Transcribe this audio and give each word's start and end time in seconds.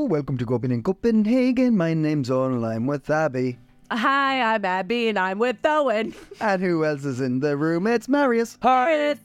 Hello, 0.00 0.08
welcome 0.08 0.38
to 0.38 0.46
Copenhagen, 0.46 0.82
Copenhagen. 0.82 1.76
My 1.76 1.92
name's 1.92 2.30
Owen, 2.30 2.64
I'm 2.64 2.86
with 2.86 3.10
Abby. 3.10 3.58
Hi, 3.92 4.54
I'm 4.54 4.64
Abby, 4.64 5.08
and 5.10 5.18
I'm 5.18 5.38
with 5.38 5.58
Owen. 5.62 6.14
And 6.40 6.62
who 6.62 6.86
else 6.86 7.04
is 7.04 7.20
in 7.20 7.40
the 7.40 7.54
room? 7.54 7.86
It's 7.86 8.08
Marius. 8.08 8.56
Hej! 8.62 9.18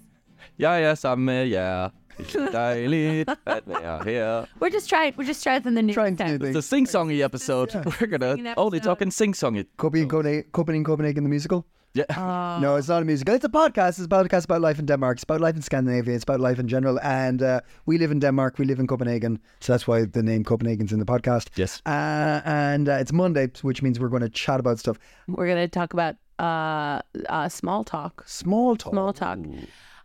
Jeg 0.60 0.84
er 0.84 0.96
sammen 0.96 1.26
med 1.26 1.46
jer. 1.48 1.90
Det 2.18 2.36
er 2.36 2.52
dejligt 2.52 3.30
at 3.46 3.64
være 3.66 4.04
her. 4.04 4.46
We're 4.62 4.74
just 4.74 4.90
trying. 4.90 5.16
We're 5.18 5.28
just 5.28 5.44
trying 5.44 5.64
the 5.64 5.82
new 5.82 5.94
Trying 5.94 6.18
to 6.18 6.24
do 6.24 6.30
stuff. 6.30 6.40
The 6.42 6.52
things. 6.52 6.66
sing-songy 6.66 7.22
episode. 7.23 7.70
We're 8.02 8.08
gonna 8.08 8.36
Singing 8.36 8.54
only 8.58 8.78
episode. 8.78 8.90
talk 8.90 9.02
and 9.02 9.12
sing-song 9.14 9.56
it. 9.56 9.68
Copenhagen, 9.78 10.10
Copenhagen, 10.10 10.44
Copenhagen, 10.52 10.84
Copenhagen, 10.84 11.23
the 11.23 11.30
musical? 11.30 11.66
Yeah. 11.95 12.59
No, 12.62 12.76
it's 12.77 12.88
not 12.88 13.02
a 13.02 13.05
musical. 13.05 13.34
It's 13.35 13.44
a 13.45 13.49
podcast. 13.49 13.98
It's 13.99 14.05
a 14.05 14.08
podcast 14.08 14.45
about 14.45 14.62
life 14.62 14.80
in 14.80 14.86
Denmark. 14.86 15.16
It's 15.17 15.23
about 15.23 15.41
life 15.41 15.55
in 15.55 15.62
Scandinavia. 15.62 16.13
It's 16.16 16.23
about 16.23 16.40
life 16.40 16.59
in 16.59 16.67
general. 16.67 16.99
And 17.02 17.41
uh, 17.41 17.62
we 17.86 17.98
live 17.98 18.12
in 18.12 18.20
Denmark. 18.20 18.58
We 18.59 18.66
live 18.66 18.80
in 18.80 18.88
Copenhagen. 18.88 19.40
So 19.62 19.73
that's 19.73 19.88
why 19.88 20.05
the 20.05 20.23
name 20.23 20.44
Copenhagen's 20.44 20.91
in 20.94 21.00
the 21.00 21.05
podcast. 21.05 21.50
Yes. 21.55 21.81
Uh, 21.86 22.42
and 22.45 22.88
uh, 22.89 22.94
it's 23.02 23.11
Monday, 23.14 23.47
which 23.61 23.81
means 23.81 24.00
we're 24.00 24.09
going 24.09 24.22
to 24.23 24.30
chat 24.30 24.59
about 24.59 24.80
stuff. 24.80 24.97
We're 25.28 25.47
gonna 25.47 25.67
talk 25.67 25.94
about 25.94 26.16
uh, 26.39 27.02
uh, 27.30 27.50
small 27.50 27.83
talk. 27.83 28.23
Small 28.27 28.75
talk. 28.75 28.92
Small 28.94 29.14
talk. 29.14 29.39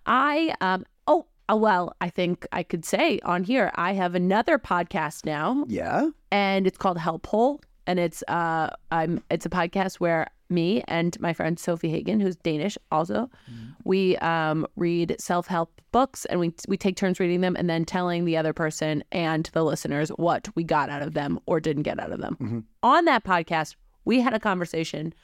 I 0.06 0.54
um. 0.60 0.84
Oh, 1.06 1.26
uh, 1.52 1.56
well, 1.56 1.94
I 2.00 2.08
think 2.10 2.46
I 2.52 2.62
could 2.62 2.84
say 2.84 3.18
on 3.24 3.44
here 3.44 3.70
I 3.74 3.92
have 3.94 4.14
another 4.14 4.58
podcast 4.58 5.24
now, 5.24 5.64
Yeah. 5.68 6.10
and 6.30 6.66
it's 6.66 6.78
called 6.78 6.98
Help 6.98 7.26
Hole, 7.26 7.60
and 7.86 7.98
it's 7.98 8.22
uh, 8.28 8.68
I'm 8.92 9.20
it's 9.30 9.46
a 9.46 9.50
podcast 9.50 9.96
where 10.00 10.26
me 10.50 10.82
and 10.88 11.18
my 11.20 11.32
friend 11.32 11.56
Sofie 11.56 11.90
Hagen, 11.90 12.20
who's 12.20 12.36
Danish, 12.36 12.76
also, 12.90 13.30
mm-hmm. 13.50 13.70
we 13.84 14.16
um 14.18 14.66
read 14.76 15.16
self 15.18 15.46
help 15.46 15.80
books, 15.92 16.24
and 16.26 16.40
we 16.40 16.52
we 16.68 16.76
take 16.76 16.96
turns 16.96 17.20
reading 17.20 17.40
them, 17.40 17.56
and 17.56 17.68
then 17.68 17.84
telling 17.84 18.24
the 18.24 18.36
other 18.36 18.52
person 18.52 19.04
and 19.12 19.50
the 19.52 19.64
listeners 19.64 20.10
what 20.10 20.48
we 20.54 20.64
got 20.64 20.90
out 20.90 21.02
of 21.02 21.14
them 21.14 21.38
or 21.46 21.60
didn't 21.60 21.82
get 21.82 21.98
out 21.98 22.12
of 22.12 22.20
them. 22.20 22.36
Mm-hmm. 22.40 22.60
On 22.82 23.04
that 23.04 23.24
podcast, 23.24 23.76
we 24.04 24.20
had 24.20 24.34
a 24.34 24.40
conversation, 24.40 25.14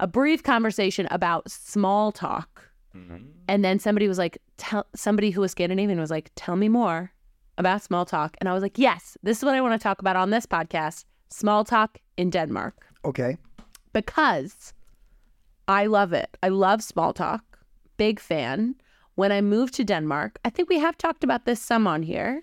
a 0.00 0.06
brief 0.06 0.42
conversation 0.42 1.06
about 1.10 1.50
small 1.50 2.12
talk. 2.12 2.62
Mm-hmm. 2.96 3.26
And 3.48 3.64
then 3.64 3.78
somebody 3.78 4.08
was 4.08 4.18
like, 4.18 4.38
tell 4.56 4.86
somebody 4.94 5.30
who 5.30 5.42
was 5.42 5.50
Scandinavian 5.50 6.00
was 6.00 6.10
like, 6.10 6.30
tell 6.34 6.56
me 6.56 6.68
more 6.68 7.12
about 7.58 7.82
small 7.82 8.04
talk. 8.06 8.36
And 8.40 8.48
I 8.48 8.54
was 8.54 8.62
like, 8.62 8.78
yes, 8.78 9.18
this 9.22 9.38
is 9.38 9.44
what 9.44 9.54
I 9.54 9.60
want 9.60 9.78
to 9.78 9.82
talk 9.82 10.00
about 10.00 10.16
on 10.16 10.30
this 10.30 10.46
podcast 10.46 11.04
small 11.28 11.64
talk 11.64 11.98
in 12.16 12.30
Denmark 12.30 12.86
Okay. 13.06 13.38
Because 13.96 14.74
I 15.68 15.86
love 15.86 16.12
it. 16.12 16.36
I 16.42 16.48
love 16.48 16.82
small 16.82 17.14
talk. 17.14 17.58
Big 17.96 18.20
fan. 18.20 18.74
When 19.14 19.32
I 19.32 19.40
moved 19.40 19.72
to 19.74 19.84
Denmark, 19.84 20.38
I 20.44 20.50
think 20.50 20.68
we 20.68 20.78
have 20.78 20.98
talked 20.98 21.24
about 21.24 21.46
this 21.46 21.62
some 21.62 21.86
on 21.86 22.02
here, 22.02 22.42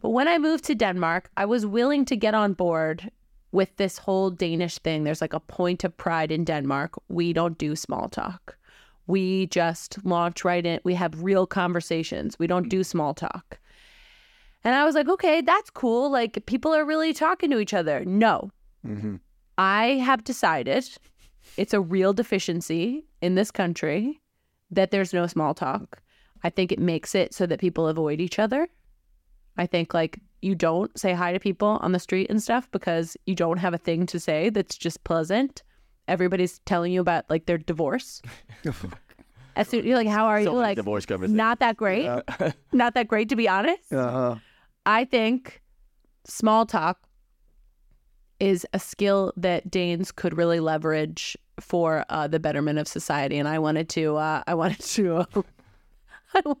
but 0.00 0.10
when 0.10 0.28
I 0.28 0.38
moved 0.38 0.62
to 0.66 0.76
Denmark, 0.76 1.28
I 1.36 1.44
was 1.44 1.66
willing 1.66 2.04
to 2.04 2.14
get 2.14 2.34
on 2.34 2.52
board 2.52 3.10
with 3.50 3.76
this 3.78 3.98
whole 3.98 4.30
Danish 4.30 4.78
thing. 4.78 5.02
There's 5.02 5.20
like 5.20 5.32
a 5.32 5.40
point 5.40 5.82
of 5.82 5.96
pride 5.96 6.30
in 6.30 6.44
Denmark. 6.44 6.92
We 7.08 7.32
don't 7.32 7.58
do 7.58 7.74
small 7.74 8.08
talk. 8.08 8.56
We 9.08 9.48
just 9.48 9.98
launch 10.04 10.44
right 10.44 10.64
in. 10.64 10.78
We 10.84 10.94
have 10.94 11.20
real 11.20 11.48
conversations. 11.48 12.38
We 12.38 12.46
don't 12.46 12.68
do 12.68 12.84
small 12.84 13.12
talk. 13.12 13.58
And 14.62 14.76
I 14.76 14.84
was 14.84 14.94
like, 14.94 15.08
okay, 15.08 15.40
that's 15.40 15.70
cool. 15.70 16.12
Like 16.12 16.46
people 16.46 16.72
are 16.72 16.84
really 16.84 17.12
talking 17.12 17.50
to 17.50 17.58
each 17.58 17.74
other. 17.74 18.04
No, 18.04 18.50
mm-hmm. 18.86 19.16
I 19.58 19.94
have 20.04 20.24
decided 20.24 20.88
it's 21.56 21.72
a 21.74 21.80
real 21.80 22.12
deficiency 22.12 23.06
in 23.22 23.34
this 23.34 23.50
country 23.50 24.20
that 24.70 24.90
there's 24.90 25.12
no 25.14 25.26
small 25.26 25.54
talk. 25.54 26.02
I 26.44 26.50
think 26.50 26.72
it 26.72 26.78
makes 26.78 27.14
it 27.14 27.32
so 27.34 27.46
that 27.46 27.60
people 27.60 27.88
avoid 27.88 28.20
each 28.20 28.38
other. 28.38 28.68
I 29.56 29.66
think 29.66 29.94
like 29.94 30.18
you 30.42 30.54
don't 30.54 30.96
say 30.98 31.12
hi 31.14 31.32
to 31.32 31.40
people 31.40 31.78
on 31.80 31.92
the 31.92 31.98
street 31.98 32.28
and 32.28 32.42
stuff 32.42 32.70
because 32.70 33.16
you 33.26 33.34
don't 33.34 33.58
have 33.58 33.72
a 33.74 33.78
thing 33.78 34.04
to 34.06 34.20
say 34.20 34.50
that's 34.50 34.76
just 34.76 35.02
pleasant. 35.04 35.62
Everybody's 36.08 36.58
telling 36.60 36.92
you 36.92 37.00
about 37.00 37.24
like 37.30 37.46
their 37.46 37.58
divorce. 37.58 38.20
As 39.56 39.68
soon 39.68 39.80
as 39.80 39.86
you're 39.86 39.96
like, 39.96 40.06
how 40.08 40.26
are 40.26 40.38
you? 40.38 40.44
So 40.44 40.52
many 40.52 40.62
Like, 40.62 40.76
divorce 40.76 41.06
conversations. 41.06 41.36
not 41.36 41.60
that 41.60 41.78
great. 41.78 42.04
not 42.72 42.92
that 42.94 43.08
great 43.08 43.30
to 43.30 43.36
be 43.36 43.48
honest. 43.48 43.90
Uh-huh. 43.90 44.34
I 44.84 45.06
think 45.06 45.62
small 46.26 46.66
talk 46.66 47.00
is 48.40 48.66
a 48.72 48.78
skill 48.78 49.32
that 49.36 49.70
Danes 49.70 50.12
could 50.12 50.36
really 50.36 50.60
leverage 50.60 51.36
for 51.60 52.04
uh, 52.10 52.28
the 52.28 52.38
betterment 52.38 52.78
of 52.78 52.86
society, 52.86 53.38
and 53.38 53.48
I 53.48 53.58
wanted 53.58 53.88
to, 53.90 54.16
uh, 54.16 54.42
I 54.46 54.54
wanted 54.54 54.80
to, 54.80 55.24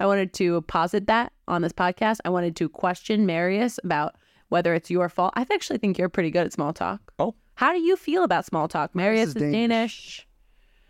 I 0.00 0.06
wanted 0.06 0.32
to 0.34 0.62
posit 0.62 1.06
that 1.06 1.32
on 1.48 1.62
this 1.62 1.72
podcast. 1.72 2.18
I 2.24 2.30
wanted 2.30 2.54
to 2.56 2.68
question 2.68 3.26
Marius 3.26 3.80
about 3.82 4.14
whether 4.48 4.74
it's 4.74 4.90
your 4.90 5.08
fault. 5.08 5.32
I 5.36 5.46
actually 5.52 5.78
think 5.78 5.98
you're 5.98 6.08
pretty 6.08 6.30
good 6.30 6.46
at 6.46 6.52
small 6.52 6.72
talk. 6.72 7.12
Oh. 7.18 7.34
how 7.54 7.72
do 7.72 7.80
you 7.80 7.96
feel 7.96 8.22
about 8.22 8.44
small 8.44 8.68
talk? 8.68 8.94
Marius 8.94 9.30
is 9.30 9.36
is 9.36 9.42
Danish. 9.42 10.26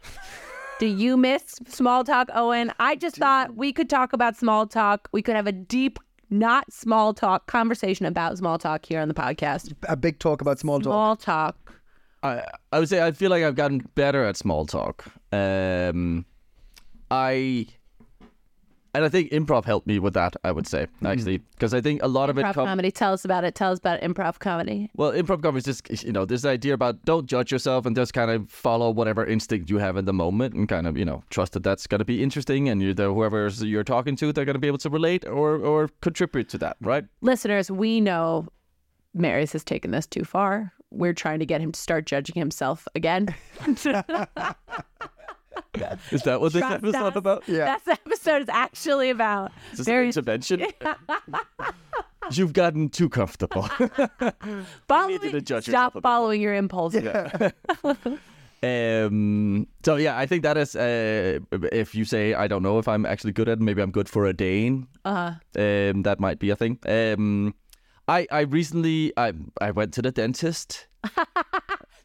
Danish. 0.03 0.23
Do 0.79 0.87
you 0.87 1.17
miss 1.17 1.59
small 1.69 2.05
talk, 2.05 2.29
Owen? 2.35 2.71
I 2.79 2.97
just 2.97 3.17
thought 3.17 3.57
we 3.57 3.73
could 3.73 3.89
talk 3.89 4.13
about 4.13 4.37
small 4.37 4.67
talk. 4.67 5.09
We 5.11 5.23
could 5.23 5.35
have 5.35 5.47
a 5.47 5.53
deep, 5.53 5.99
not 6.31 6.73
small 6.73 7.15
talk 7.15 7.47
conversation 7.47 8.07
about 8.07 8.39
small 8.39 8.59
talk 8.59 8.85
here 8.85 9.01
on 9.01 9.09
the 9.09 9.15
podcast. 9.15 9.73
A 9.89 9.97
big 9.97 10.19
talk 10.19 10.41
about 10.41 10.59
small 10.59 10.79
talk. 10.79 10.85
Small 10.85 11.17
talk. 11.17 11.57
I, 12.23 12.43
I 12.73 12.79
would 12.79 12.89
say 12.89 13.05
I 13.05 13.13
feel 13.13 13.31
like 13.31 13.45
I've 13.45 13.55
gotten 13.55 13.79
better 13.95 14.25
at 14.25 14.37
small 14.37 14.67
talk. 14.67 15.05
Um, 15.33 16.25
I 17.11 17.69
and 18.97 19.05
I 19.05 19.09
think 19.09 19.31
improv 19.31 19.65
helped 19.67 19.87
me 19.87 19.99
with 19.99 20.15
that. 20.15 20.37
I 20.43 20.53
would 20.53 20.67
say 20.67 20.85
mm-hmm. 20.85 21.07
actually 21.07 21.39
because 21.39 21.75
I 21.75 21.81
think 21.81 22.03
a 22.03 22.09
lot 22.09 22.31
of 22.31 22.39
it 22.39 22.43
Improv 22.43 22.55
comes. 22.55 22.67
comedy. 22.69 22.91
Tell 22.91 23.13
us 23.13 23.25
about 23.25 23.45
it. 23.45 23.55
Tell 23.55 23.71
us 23.73 23.79
about 23.79 24.01
improv 24.01 24.39
comedy. 24.39 24.91
Well, 24.97 25.13
improv 25.13 25.43
comedy 25.43 25.59
is 25.59 25.81
just 25.83 26.05
you 26.05 26.13
know 26.13 26.25
this 26.25 26.45
idea 26.45 26.75
about 26.75 27.05
don't 27.05 27.27
judge 27.27 27.53
yourself 27.53 27.85
and 27.87 27.95
just 27.95 28.15
kind 28.15 28.31
of 28.31 28.51
follow 28.51 28.91
whatever 28.91 29.25
instinct 29.25 29.71
you 29.71 29.79
have 29.79 29.97
in 29.97 30.07
the 30.07 30.13
moment 30.13 30.55
and 30.55 30.69
kind 30.69 30.87
of 30.87 30.97
you 30.97 31.05
know 31.05 31.23
trust 31.31 31.53
that 31.53 31.63
that's 31.63 31.87
going 31.87 31.99
to 31.99 32.05
be 32.05 32.23
interesting 32.23 32.69
and 32.69 32.83
you 32.83 32.95
the 32.95 33.13
whoever 33.13 33.49
you're 33.49 33.85
talking 33.85 34.17
to 34.17 34.33
they're 34.33 34.45
going 34.45 34.55
to 34.55 34.61
be 34.61 34.67
able 34.67 34.79
to 34.79 34.91
relate 34.91 35.27
or 35.27 35.57
or 35.57 35.89
contribute 36.01 36.49
to 36.49 36.59
that 36.59 36.77
right. 36.81 37.05
Listeners, 37.21 37.71
we 37.71 38.01
know 38.01 38.49
Marius 39.15 39.53
has 39.53 39.65
taken 39.65 39.91
this 39.91 40.07
too 40.07 40.25
far. 40.25 40.73
We're 40.91 41.15
trying 41.15 41.41
to 41.41 41.47
get 41.47 41.61
him 41.61 41.73
to 41.73 41.81
start 41.81 42.07
judging 42.07 42.37
himself 42.37 42.89
again. 42.95 43.35
Is 46.11 46.23
that 46.23 46.41
what 46.41 46.53
this 46.53 46.61
Trust 46.61 46.85
episode 46.85 47.07
us. 47.09 47.17
about? 47.17 47.49
Yeah. 47.49 47.77
This 47.85 47.99
episode 48.05 48.43
is 48.43 48.49
actually 48.49 49.11
about 49.11 49.53
Is 49.73 49.79
this 49.79 49.87
very 49.87 50.05
an 50.05 50.09
intervention? 50.09 50.67
You've 52.33 52.53
gotten 52.53 52.89
too 52.89 53.09
comfortable. 53.09 53.63
following, 54.89 55.21
to 55.21 55.41
judge 55.41 55.69
yourself 55.69 55.69
a 55.69 55.71
stop 55.71 55.95
bit 55.95 56.03
following 56.03 56.41
your 56.41 56.55
impulses. 56.55 57.05
Um. 58.63 59.67
So 59.85 59.97
yeah, 59.97 60.17
I 60.17 60.27
think 60.27 60.43
that 60.43 60.57
is. 60.57 60.75
Uh, 60.75 61.41
if 61.73 61.95
you 61.95 62.05
say 62.07 62.33
I 62.33 62.49
don't 62.49 62.63
know 62.63 62.79
if 62.79 62.89
I'm 62.89 63.05
actually 63.05 63.33
good 63.33 63.49
at, 63.49 63.59
it, 63.59 63.61
maybe 63.61 63.83
I'm 63.83 63.91
good 63.91 64.09
for 64.09 64.25
a 64.25 64.33
Dane. 64.33 64.89
Uh-huh. 65.05 65.35
Um. 65.57 66.03
That 66.03 66.19
might 66.21 66.39
be 66.39 66.51
a 66.51 66.57
thing. 66.57 66.79
Um. 66.89 67.55
I 68.09 68.27
I 68.31 68.41
recently 68.41 69.13
I 69.17 69.35
I 69.61 69.73
went 69.73 69.93
to 69.95 70.03
the 70.03 70.11
dentist, 70.11 70.87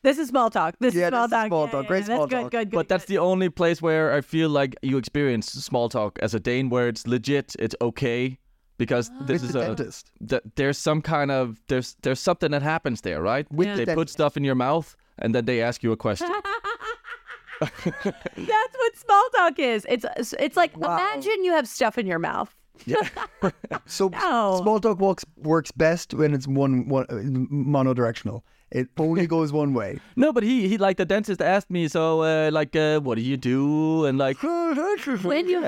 This 0.04 0.18
is 0.18 0.30
small 0.30 0.50
talk. 0.50 0.76
This 0.80 0.96
Yeah, 0.96 1.04
is 1.06 1.10
small 1.10 1.28
this 1.28 1.28
is 1.28 1.32
talk. 1.42 1.48
small 1.48 1.66
Yeah, 1.66 1.72
talk. 1.72 1.84
yeah, 1.84 1.88
Great 1.88 2.00
yeah. 2.00 2.06
small 2.06 2.28
That's 2.28 2.42
talk. 2.44 2.52
Good, 2.52 2.58
good, 2.58 2.70
good. 2.72 2.76
but 2.78 2.88
that's 2.90 3.06
the 3.06 3.18
only 3.20 3.50
place 3.50 3.82
where 3.82 4.14
I 4.14 4.22
feel 4.22 4.50
like 4.50 4.76
you 4.82 4.98
experience 4.98 5.52
small 5.52 5.90
talk 5.90 6.18
as 6.22 6.34
a 6.34 6.40
Dane, 6.40 6.70
where 6.70 6.88
it's 6.88 7.06
legit, 7.08 7.56
it's 7.60 7.76
okay, 7.82 8.40
because 8.78 9.12
ah. 9.14 9.24
this 9.26 9.42
With 9.42 9.50
is 9.50 9.54
the 9.54 9.60
a 9.62 9.66
dentist. 9.76 10.12
th- 10.28 10.42
there's 10.56 10.78
some 10.78 11.02
kind 11.02 11.30
of 11.32 11.62
there's 11.68 11.96
there's 12.02 12.20
something 12.20 12.50
that 12.52 12.64
happens 12.64 13.02
there, 13.02 13.22
right? 13.22 13.46
Yeah. 13.52 13.76
They 13.76 13.86
put 13.86 13.96
dentist. 13.96 14.14
stuff 14.14 14.38
in 14.38 14.44
your 14.44 14.56
mouth 14.56 14.96
and 15.20 15.36
then 15.36 15.46
they 15.46 15.62
ask 15.62 15.84
you 15.84 15.92
a 15.92 15.98
question. 15.98 16.30
That's 17.62 17.84
what 18.82 18.96
small 18.98 19.30
talk 19.36 19.60
is. 19.60 19.86
It's 19.88 20.34
it's 20.40 20.58
like 20.58 20.76
imagine 20.76 21.44
you 21.44 21.52
have 21.54 21.68
stuff 21.68 21.98
in 22.00 22.08
your 22.08 22.18
mouth. 22.18 22.56
So 23.86 24.10
No. 24.10 24.60
small 24.62 24.80
talk 24.80 25.00
works 25.00 25.26
works 25.38 25.72
best 25.72 26.14
when 26.14 26.34
it's 26.34 26.48
one 26.48 26.88
one 26.88 27.06
monodirectional. 27.52 28.42
It 28.72 28.88
only 28.98 29.28
goes 29.28 29.52
one 29.52 29.74
way. 29.74 30.00
No, 30.16 30.32
but 30.32 30.44
he 30.44 30.68
he 30.70 30.78
like 30.78 30.98
the 30.98 31.06
dentist 31.06 31.42
asked 31.42 31.70
me, 31.70 31.88
so 31.90 32.22
uh, 32.22 32.50
like, 32.54 32.76
uh, 32.76 33.00
what 33.02 33.16
do 33.16 33.22
you 33.22 33.36
do? 33.38 34.06
And 34.06 34.18
like, 34.18 34.42
When 34.42 35.48
you 35.50 35.62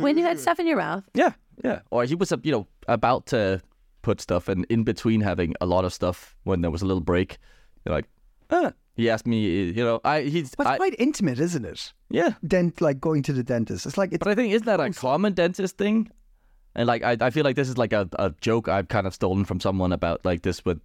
when 0.00 0.16
you 0.16 0.24
had 0.24 0.38
stuff 0.40 0.58
in 0.58 0.66
your 0.66 0.78
mouth. 0.78 1.04
yeah, 1.14 1.32
Yeah, 1.64 1.80
or 1.90 2.04
he 2.04 2.14
was, 2.14 2.32
uh, 2.32 2.38
you 2.42 2.52
know, 2.52 2.66
about 2.86 3.26
to 3.26 3.60
put 4.02 4.20
stuff, 4.20 4.48
and 4.48 4.64
in 4.70 4.84
between 4.84 5.20
having 5.20 5.54
a 5.60 5.66
lot 5.66 5.84
of 5.84 5.92
stuff 5.92 6.34
when 6.44 6.62
there 6.62 6.70
was 6.70 6.80
a 6.82 6.86
little 6.86 7.02
break, 7.04 7.38
you're 7.84 7.94
like, 7.94 8.06
ah. 8.50 8.72
He 8.96 9.08
asked 9.08 9.28
me, 9.28 9.38
you 9.78 9.84
know, 9.84 10.00
I 10.04 10.22
he's, 10.22 10.56
But 10.56 10.66
it's 10.66 10.72
I, 10.72 10.76
quite 10.76 10.96
intimate, 10.98 11.38
isn't 11.38 11.64
it? 11.64 11.92
yeah. 12.10 12.30
Dent 12.44 12.80
like 12.80 12.98
going 13.00 13.22
to 13.24 13.32
the 13.32 13.44
dentist. 13.44 13.86
It's 13.86 13.96
like 13.96 14.10
it's 14.12 14.18
But 14.18 14.28
I 14.28 14.34
think 14.34 14.52
isn't 14.54 14.66
that 14.66 14.80
a 14.80 14.90
common 14.90 15.34
dentist 15.34 15.78
thing? 15.78 16.10
And 16.78 16.86
like, 16.86 17.02
I, 17.02 17.16
I 17.20 17.30
feel 17.30 17.44
like 17.44 17.56
this 17.56 17.68
is 17.68 17.76
like 17.76 17.92
a, 17.92 18.08
a 18.18 18.32
joke 18.40 18.68
I've 18.68 18.88
kind 18.88 19.06
of 19.06 19.12
stolen 19.12 19.44
from 19.44 19.58
someone 19.60 19.92
about 19.92 20.24
like 20.24 20.42
this 20.42 20.64
with 20.64 20.80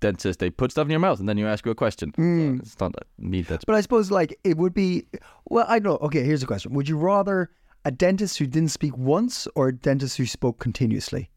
dentists. 0.00 0.40
They 0.40 0.50
put 0.50 0.70
stuff 0.70 0.86
in 0.86 0.90
your 0.90 1.00
mouth 1.00 1.20
and 1.20 1.28
then 1.28 1.36
you 1.38 1.46
ask 1.46 1.64
you 1.66 1.70
a 1.70 1.74
question. 1.74 2.12
So 2.16 2.62
it's 2.62 2.80
not 2.80 2.94
me 3.18 3.42
that's. 3.42 3.64
But 3.64 3.74
I 3.76 3.80
suppose 3.82 4.10
like 4.10 4.38
it 4.42 4.56
would 4.56 4.74
be 4.74 5.06
well, 5.46 5.66
I 5.68 5.78
don't 5.78 6.00
know. 6.00 6.06
Okay, 6.06 6.24
here's 6.24 6.42
a 6.42 6.46
question. 6.46 6.72
Would 6.74 6.88
you 6.88 6.96
rather 6.96 7.50
a 7.84 7.90
dentist 7.90 8.38
who 8.38 8.46
didn't 8.46 8.70
speak 8.70 8.96
once 8.96 9.46
or 9.54 9.68
a 9.68 9.72
dentist 9.74 10.16
who 10.16 10.26
spoke 10.26 10.58
continuously 10.58 11.30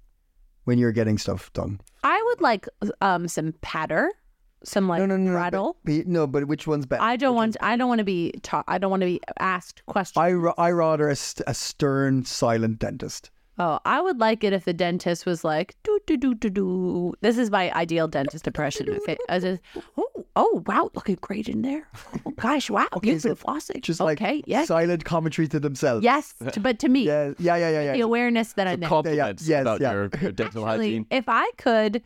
when 0.63 0.77
you're 0.79 0.93
getting 0.93 1.17
stuff 1.17 1.51
done? 1.53 1.79
I 2.03 2.21
would 2.27 2.41
like 2.41 2.67
um 3.01 3.27
some 3.27 3.53
patter, 3.61 4.09
some 4.63 4.87
like 4.87 4.99
No, 4.99 5.05
no, 5.05 5.17
no, 5.17 5.31
no. 5.31 5.35
rattle. 5.37 5.77
But, 5.83 5.97
but- 5.97 6.07
no, 6.07 6.27
but 6.27 6.45
which 6.47 6.65
one's 6.65 6.85
better? 6.85 7.03
I 7.03 7.17
don't 7.17 7.35
want. 7.35 7.57
I 7.61 7.75
don't 7.75 7.89
want 7.89 7.99
to 7.99 8.05
be 8.05 8.31
taught. 8.41 8.63
I 8.69 8.77
don't 8.77 8.89
want 8.91 9.01
to 9.01 9.07
be 9.07 9.19
asked 9.39 9.85
questions. 9.85 10.17
I, 10.21 10.31
ra- 10.31 10.53
I 10.57 10.71
rather 10.71 11.09
a, 11.09 11.15
st- 11.15 11.43
a 11.47 11.53
stern, 11.53 12.23
silent 12.23 12.79
dentist. 12.79 13.31
Oh, 13.59 13.79
I 13.85 14.01
would 14.01 14.19
like 14.19 14.43
it 14.43 14.53
if 14.53 14.65
the 14.65 14.73
dentist 14.73 15.25
was 15.25 15.43
like, 15.43 15.75
do 15.83 15.99
do 16.05 16.17
do 16.17 16.33
do 16.35 16.49
do. 16.49 17.13
This 17.21 17.37
is 17.37 17.49
my 17.49 17.71
ideal 17.73 18.07
dentist 18.07 18.45
impression. 18.47 18.87
If 18.89 19.07
it, 19.09 19.17
I 19.29 19.39
just, 19.39 19.61
oh, 19.97 20.25
oh, 20.35 20.63
wow, 20.67 20.91
looking 20.93 21.17
great 21.21 21.49
in 21.49 21.61
there. 21.63 21.87
Oh 22.25 22.31
gosh, 22.31 22.69
wow, 22.69 22.87
you've 23.03 23.21
so 23.21 23.35
flossing. 23.35 23.81
Just 23.81 23.99
okay, 24.01 24.35
like 24.35 24.43
yes, 24.47 24.67
silent 24.67 25.05
commentary 25.05 25.47
to 25.49 25.59
themselves. 25.59 26.03
yes, 26.03 26.33
to- 26.53 26.59
but 26.59 26.79
to 26.79 26.89
me, 26.89 27.05
Yeah, 27.05 27.33
yeah, 27.39 27.55
yeah, 27.57 27.69
yeah. 27.81 27.93
the 27.93 28.01
awareness 28.01 28.53
that 28.53 28.67
I'm 28.67 28.79
there. 28.79 28.89
compliments 28.89 29.47
yes, 29.47 29.61
about 29.61 29.81
yeah. 29.81 29.91
your, 29.91 30.09
your 30.21 30.31
dental 30.41 30.67
Actually, 30.67 30.85
hygiene. 30.89 31.07
if 31.11 31.25
I 31.27 31.49
could, 31.57 32.03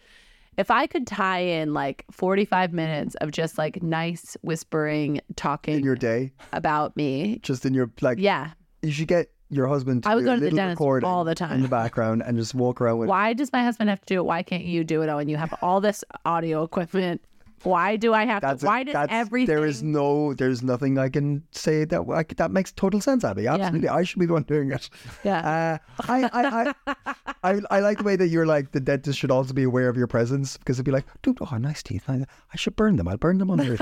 if 0.57 0.69
I 0.71 0.88
could 0.88 1.07
tie 1.07 1.39
in 1.39 1.74
like 1.74 2.06
45 2.12 2.71
minutes 2.74 3.15
of 3.15 3.31
just 3.31 3.57
like 3.57 3.81
nice 3.83 4.38
whispering, 4.42 5.21
talking 5.36 5.75
In 5.80 5.83
your 5.83 5.95
day, 5.95 6.31
about 6.53 6.95
me, 6.95 7.39
just 7.42 7.65
in 7.65 7.74
your 7.74 7.89
like. 8.01 8.19
yeah. 8.19 8.51
You 8.81 8.92
should 8.92 9.07
get 9.07 9.30
your 9.51 9.68
husband 9.68 10.03
to 10.03 10.09
I 10.09 10.15
would 10.15 10.21
do 10.21 10.25
go 10.25 10.36
to 10.36 10.42
the 10.42 10.51
dentist 10.51 10.81
all 11.03 11.24
the 11.24 11.36
time 11.36 11.53
in 11.53 11.62
the 11.62 11.68
background 11.68 12.24
and 12.25 12.38
just 12.38 12.56
walk 12.56 12.81
around 12.81 13.00
with. 13.00 13.09
Why 13.09 13.33
does 13.33 13.51
my 13.51 13.63
husband 13.63 13.89
have 13.89 14.00
to 14.00 14.06
do 14.06 14.19
it? 14.19 14.24
Why 14.24 14.42
can't 14.42 14.63
you 14.63 14.83
do 14.83 15.01
it? 15.01 15.09
Oh, 15.09 15.18
and 15.18 15.30
you 15.30 15.38
have 15.38 15.53
all 15.62 15.81
this 15.81 16.03
audio 16.25 16.63
equipment. 16.63 17.21
Why 17.63 17.95
do 17.95 18.13
I 18.13 18.25
have 18.25 18.42
That's 18.42 18.62
to? 18.62 18.65
it. 18.65 18.69
Why 18.69 18.83
does 18.83 18.94
That's, 18.94 19.12
everything? 19.12 19.56
There 19.56 19.65
is 19.65 19.83
no. 19.83 20.33
There's 20.33 20.63
nothing 20.63 20.98
I 20.98 21.09
can 21.09 21.44
say 21.51 21.86
that 21.86 22.01
I 22.09 22.24
that 22.38 22.50
makes 22.50 22.71
total 22.71 23.01
sense, 23.01 23.24
Abby. 23.24 23.45
Absolutely, 23.45 23.89
I 23.89 24.03
should 24.03 24.19
be 24.19 24.25
the 24.25 24.33
one 24.33 24.44
doing 24.44 24.71
it. 24.71 24.89
Yeah. 25.24 25.80
Uh, 26.00 26.01
I, 26.07 26.24
I, 26.33 26.74
I, 26.88 27.30
I, 27.43 27.59
I 27.71 27.79
like 27.79 27.97
the 27.97 28.03
way 28.03 28.15
that 28.15 28.27
you're 28.27 28.45
like 28.45 28.71
the 28.71 28.79
dentist 28.79 29.17
should 29.17 29.31
also 29.31 29.51
be 29.53 29.63
aware 29.63 29.89
of 29.89 29.97
your 29.97 30.05
presence 30.07 30.57
because 30.57 30.75
it'd 30.77 30.85
be 30.85 30.91
like, 30.91 31.05
dude, 31.23 31.39
oh, 31.41 31.57
nice 31.57 31.81
teeth. 31.81 32.03
I, 32.07 32.23
I 32.53 32.55
should 32.57 32.75
burn 32.75 32.97
them. 32.97 33.07
I'll 33.07 33.17
burn 33.17 33.39
them 33.39 33.49
under. 33.49 33.77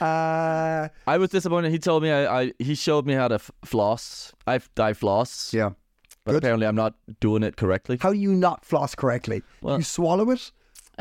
uh, 0.00 0.88
I 1.06 1.18
was 1.18 1.30
disappointed. 1.30 1.70
He 1.72 1.78
told 1.78 2.02
me 2.02 2.10
I, 2.10 2.42
I 2.42 2.52
he 2.58 2.74
showed 2.74 3.06
me 3.06 3.14
how 3.14 3.28
to 3.28 3.36
f- 3.36 3.50
floss. 3.64 4.32
I 4.46 4.60
I 4.78 4.92
floss. 4.92 5.52
yeah. 5.54 5.70
But 6.24 6.32
Good. 6.32 6.38
apparently 6.38 6.66
I'm 6.66 6.74
not 6.76 6.94
doing 7.20 7.42
it 7.42 7.56
correctly. 7.56 7.98
How 8.00 8.12
do 8.12 8.18
you 8.18 8.32
not 8.34 8.64
floss 8.64 8.94
correctly? 8.94 9.42
Well- 9.62 9.76
you 9.78 9.84
swallow 9.84 10.30
it. 10.30 10.50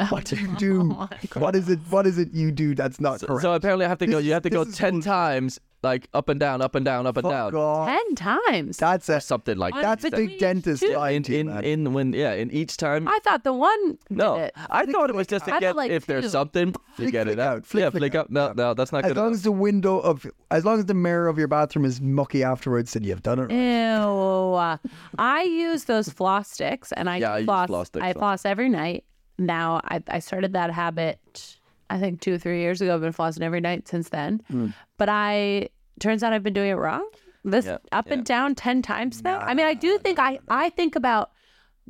What 0.09 0.25
do 0.25 0.35
you 0.37 0.55
do? 0.57 0.89
what 1.35 1.55
is 1.55 1.69
it? 1.69 1.79
What 1.89 2.07
is 2.07 2.17
it 2.17 2.33
you 2.33 2.51
do 2.51 2.73
that's 2.73 2.99
not 2.99 3.19
So, 3.19 3.27
correct? 3.27 3.41
so 3.43 3.53
apparently 3.53 3.85
I 3.85 3.89
have 3.89 3.99
to 3.99 4.07
go. 4.07 4.17
This- 4.17 4.25
You 4.25 4.33
have 4.33 4.41
to 4.43 4.49
go 4.49 4.63
ten 4.65 4.93
bullshit. 4.93 5.05
times, 5.05 5.59
like 5.83 6.07
up 6.13 6.29
and 6.29 6.39
down, 6.39 6.61
up 6.61 6.75
and 6.75 6.83
down, 6.85 7.05
up 7.05 7.17
and 7.17 7.23
Fuck 7.23 7.31
down. 7.31 7.55
off. 7.55 7.87
ten 7.87 8.15
times. 8.15 8.77
That's 8.77 9.09
a 9.09 9.19
Something 9.21 9.57
like 9.57 9.73
that. 9.75 9.81
that's 9.81 10.03
between 10.03 10.27
big 10.27 10.39
dentist 10.39 10.81
two- 10.81 10.93
lying 10.95 11.17
in 11.17 11.23
to 11.23 11.31
you, 11.33 11.39
in, 11.39 11.47
man. 11.47 11.63
in 11.63 11.93
when 11.93 12.13
yeah 12.13 12.33
in 12.33 12.49
each 12.51 12.77
time. 12.77 13.07
I 13.07 13.19
thought 13.23 13.43
the 13.43 13.53
one. 13.53 13.97
no, 14.09 14.35
did 14.37 14.43
it. 14.45 14.53
I 14.69 14.85
thought 14.85 15.09
it 15.09 15.15
was 15.15 15.27
just 15.27 15.45
to 15.45 15.51
thought 15.51 15.61
get 15.61 15.75
like 15.75 15.91
if 15.91 16.05
there's 16.05 16.31
something 16.31 16.69
you 16.69 16.73
Flick, 16.95 17.11
get 17.11 17.25
flick 17.27 17.37
it 17.37 17.39
out. 17.39 17.57
out, 17.57 17.65
flick, 17.65 17.81
yeah, 17.81 17.89
flick 17.89 18.01
flick 18.01 18.15
out. 18.15 18.25
up. 18.25 18.29
No, 18.31 18.53
no, 18.55 18.73
that's 18.73 18.91
not 18.91 19.03
As 19.03 19.09
good. 19.11 19.17
long 19.17 19.27
enough. 19.27 19.35
as 19.37 19.43
the 19.43 19.51
window 19.51 19.99
of, 19.99 20.25
as 20.51 20.63
long 20.65 20.79
as 20.79 20.85
the 20.85 20.93
mirror 20.93 21.27
of 21.27 21.37
your 21.37 21.47
bathroom 21.47 21.85
is 21.85 21.99
mucky 22.01 22.43
afterwards, 22.43 22.93
then 22.93 23.03
you've 23.03 23.23
done 23.23 23.39
it. 23.39 23.43
right. 23.53 23.99
Ew. 23.99 24.79
I 25.17 25.43
use 25.43 25.85
those 25.85 26.09
floss 26.09 26.49
sticks, 26.51 26.91
and 26.91 27.09
I 27.09 27.17
Yeah, 27.17 27.33
I 27.33 27.37
use 27.39 27.45
floss. 27.45 27.67
floss 27.67 27.87
sticks, 27.87 28.05
I 28.05 28.13
so. 28.13 28.19
floss 28.19 28.45
every 28.45 28.69
night. 28.69 29.03
Now 29.37 29.81
I, 29.85 30.01
I 30.07 30.19
started 30.19 30.53
that 30.53 30.71
habit. 30.71 31.57
I 31.89 31.99
think 31.99 32.21
two 32.21 32.35
or 32.35 32.37
three 32.37 32.59
years 32.61 32.81
ago. 32.81 32.95
I've 32.95 33.01
been 33.01 33.13
flossing 33.13 33.41
every 33.41 33.61
night 33.61 33.87
since 33.87 34.09
then. 34.09 34.41
Hmm. 34.49 34.67
But 34.97 35.09
I 35.09 35.69
turns 35.99 36.23
out 36.23 36.33
I've 36.33 36.43
been 36.43 36.53
doing 36.53 36.69
it 36.71 36.75
wrong. 36.75 37.07
This 37.43 37.65
Yeah, 37.65 37.77
up 37.91 38.07
and 38.09 38.23
down 38.25 38.55
ten 38.55 38.81
times 38.81 39.21
now. 39.23 39.39
I 39.39 39.53
mean, 39.53 39.65
I 39.65 39.73
do 39.73 39.97
think 39.97 40.17
I 40.19 40.39
I 40.47 40.69
think 40.69 40.95
about 40.95 41.31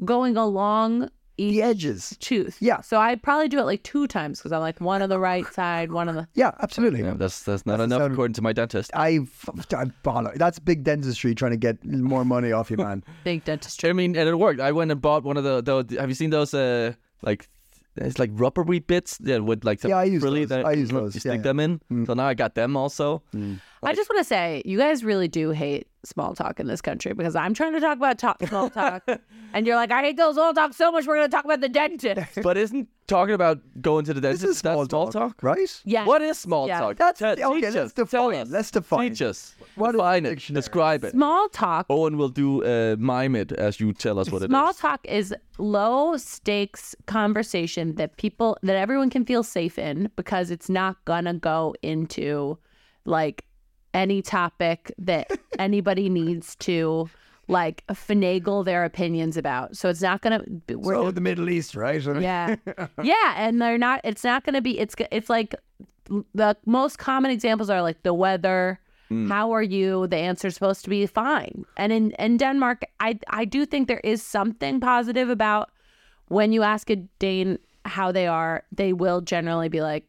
going 0.03 0.35
along 0.37 1.09
each 1.37 1.53
The 1.53 1.61
edges. 1.63 2.15
tooth. 2.19 2.57
Yeah. 2.59 2.81
So 2.81 2.99
I 2.99 3.15
probably 3.15 3.47
do 3.49 3.57
it 3.59 3.63
like 3.63 3.83
two 3.83 4.05
times 4.07 4.37
because 4.39 4.51
I'm 4.51 4.61
like 4.61 4.79
one 4.81 5.01
on 5.01 5.09
the 5.09 5.19
right 5.19 5.45
side, 5.53 5.91
one 5.91 6.07
on 6.09 6.15
the. 6.15 6.27
Yeah, 6.35 6.51
absolutely. 6.61 7.01
Yeah, 7.01 7.13
that's 7.15 7.43
that's 7.43 7.65
not 7.65 7.77
That's 7.77 7.85
enough 7.87 8.01
sound- 8.01 8.13
according 8.13 8.33
to 8.35 8.41
my 8.41 8.53
dentist. 8.53 8.91
I, 8.95 9.19
I 9.75 9.85
bother. 10.03 10.33
That's 10.35 10.59
big 10.59 10.83
dentistry 10.83 11.33
trying 11.35 11.51
to 11.51 11.57
get 11.57 11.83
more 11.85 12.23
money 12.25 12.51
off 12.51 12.69
you, 12.71 12.77
man. 12.77 13.03
Big 13.23 13.43
dentistry. 13.45 13.89
I 13.89 13.93
mean, 13.93 14.15
and 14.15 14.27
it 14.29 14.35
worked. 14.37 14.59
I 14.59 14.71
went 14.71 14.91
and 14.91 15.01
bought 15.01 15.23
one 15.23 15.37
of 15.37 15.43
the. 15.43 15.61
the 15.61 15.99
have 15.99 16.09
you 16.09 16.15
seen 16.15 16.29
those? 16.29 16.53
Uh, 16.53 16.93
like 17.23 17.47
it's 17.95 18.17
like 18.19 18.29
rubbery 18.33 18.79
bits 18.79 19.17
that 19.19 19.43
would 19.43 19.63
like. 19.65 19.81
the 19.81 19.89
Yeah, 19.89 19.97
I 19.97 20.05
use 20.05 20.21
frilly 20.21 20.41
those. 20.45 20.49
that 20.63 20.65
I 20.65 20.71
use 20.73 20.91
you 20.91 21.09
stick 21.11 21.23
Yeah, 21.25 21.31
yeah. 21.33 21.37
them 21.41 21.59
in. 21.59 21.81
Mm. 21.91 22.07
So 22.07 22.13
now 22.13 22.25
I 22.27 22.33
got 22.33 22.55
them 22.55 22.75
also. 22.75 23.21
Mm. 23.35 23.59
I 23.83 23.93
just 23.93 24.09
want 24.09 24.19
to 24.19 24.23
say, 24.23 24.61
you 24.65 24.77
guys 24.77 25.03
really 25.03 25.27
do 25.27 25.49
hate 25.51 25.87
small 26.05 26.33
talk 26.35 26.59
in 26.59 26.67
this 26.67 26.81
country 26.81 27.13
because 27.13 27.35
I'm 27.35 27.53
trying 27.53 27.73
to 27.73 27.79
talk 27.81 27.97
about 27.97 28.17
talk, 28.17 28.41
small 28.47 28.69
talk, 28.69 29.03
and 29.53 29.67
you're 29.67 29.75
like, 29.75 29.91
I 29.91 30.01
hate 30.01 30.17
those 30.17 30.35
small 30.35 30.53
talk 30.53 30.73
so 30.73 30.91
much. 30.91 31.05
We're 31.05 31.15
going 31.17 31.29
to 31.29 31.35
talk 31.35 31.43
about 31.45 31.59
the 31.61 31.69
dentist. 31.69 32.39
But 32.41 32.55
isn't 32.57 32.87
talking 33.07 33.35
about 33.35 33.59
going 33.81 34.05
to 34.05 34.13
the 34.13 34.21
This 34.21 34.39
dentist 34.39 34.57
is 34.57 34.61
that's 34.61 34.89
small, 34.89 35.11
talk, 35.11 35.43
right? 35.43 35.81
Yeah. 35.85 36.05
What 36.05 36.21
is 36.21 36.37
small 36.37 36.67
Yeah. 36.67 36.79
talk? 36.79 36.95
That's 36.97 37.19
Te- 37.19 37.25
okay. 37.25 37.53
teach 37.55 37.63
Let's 37.63 37.75
us. 37.75 37.93
Tell 37.93 38.05
define. 38.29 38.35
us. 38.41 38.49
Let's 38.49 38.71
define. 38.71 39.09
Teach 39.09 39.21
us. 39.21 39.55
What 39.75 39.89
is 39.95 39.99
define 39.99 40.23
the 40.23 40.29
it. 40.29 40.35
dictionary? 40.35 40.59
Describe 40.61 41.03
it. 41.03 41.11
Small 41.11 41.49
talk. 41.49 41.85
Owen 41.89 42.17
will 42.17 42.29
do 42.29 42.63
uh, 42.63 42.95
mime 42.99 43.35
it 43.35 43.51
as 43.53 43.79
you 43.79 43.93
tell 43.93 44.19
us 44.19 44.29
what 44.31 44.41
it 44.41 44.45
is. 44.45 44.49
Small 44.49 44.73
talk 44.73 45.05
is 45.05 45.33
low 45.57 46.17
stakes 46.17 46.95
conversation 47.05 47.95
that 47.95 48.17
people 48.17 48.57
that 48.63 48.75
everyone 48.75 49.09
can 49.09 49.25
feel 49.25 49.43
safe 49.43 49.77
in 49.79 50.09
because 50.15 50.51
it's 50.51 50.69
not 50.69 51.03
gonna 51.05 51.33
go 51.33 51.73
into 51.81 52.57
like 53.05 53.45
any 53.93 54.21
topic 54.21 54.91
that 54.97 55.29
anybody 55.59 56.09
needs 56.09 56.55
to 56.57 57.09
like 57.47 57.83
finagle 57.87 58.63
their 58.63 58.85
opinions 58.85 59.35
about. 59.37 59.75
So 59.75 59.89
it's 59.89 60.01
not 60.01 60.21
gonna. 60.21 60.41
be- 60.67 60.75
We're, 60.75 60.95
So 60.95 61.11
the 61.11 61.21
Middle 61.21 61.49
East, 61.49 61.75
right? 61.75 62.01
yeah, 62.01 62.55
yeah, 63.03 63.33
and 63.35 63.61
they're 63.61 63.77
not. 63.77 63.99
It's 64.03 64.23
not 64.23 64.45
gonna 64.45 64.61
be. 64.61 64.79
It's 64.79 64.95
it's 65.11 65.29
like 65.29 65.53
the 66.33 66.55
most 66.65 66.97
common 66.99 67.31
examples 67.31 67.69
are 67.69 67.81
like 67.81 68.03
the 68.03 68.13
weather. 68.13 68.79
Mm. 69.11 69.27
How 69.29 69.51
are 69.51 69.61
you? 69.63 70.07
The 70.07 70.17
answer 70.17 70.47
is 70.47 70.53
supposed 70.55 70.83
to 70.83 70.89
be 70.89 71.05
fine. 71.07 71.65
And 71.77 71.91
in 71.91 72.11
in 72.19 72.37
Denmark, 72.37 72.83
I 72.99 73.19
I 73.41 73.45
do 73.45 73.65
think 73.65 73.87
there 73.87 74.01
is 74.03 74.23
something 74.23 74.79
positive 74.79 75.29
about 75.29 75.69
when 76.29 76.53
you 76.53 76.63
ask 76.63 76.89
a 76.89 76.95
Dane 77.19 77.57
how 77.85 78.11
they 78.13 78.27
are, 78.27 78.63
they 78.77 78.93
will 78.93 79.21
generally 79.21 79.69
be 79.69 79.81
like, 79.81 80.05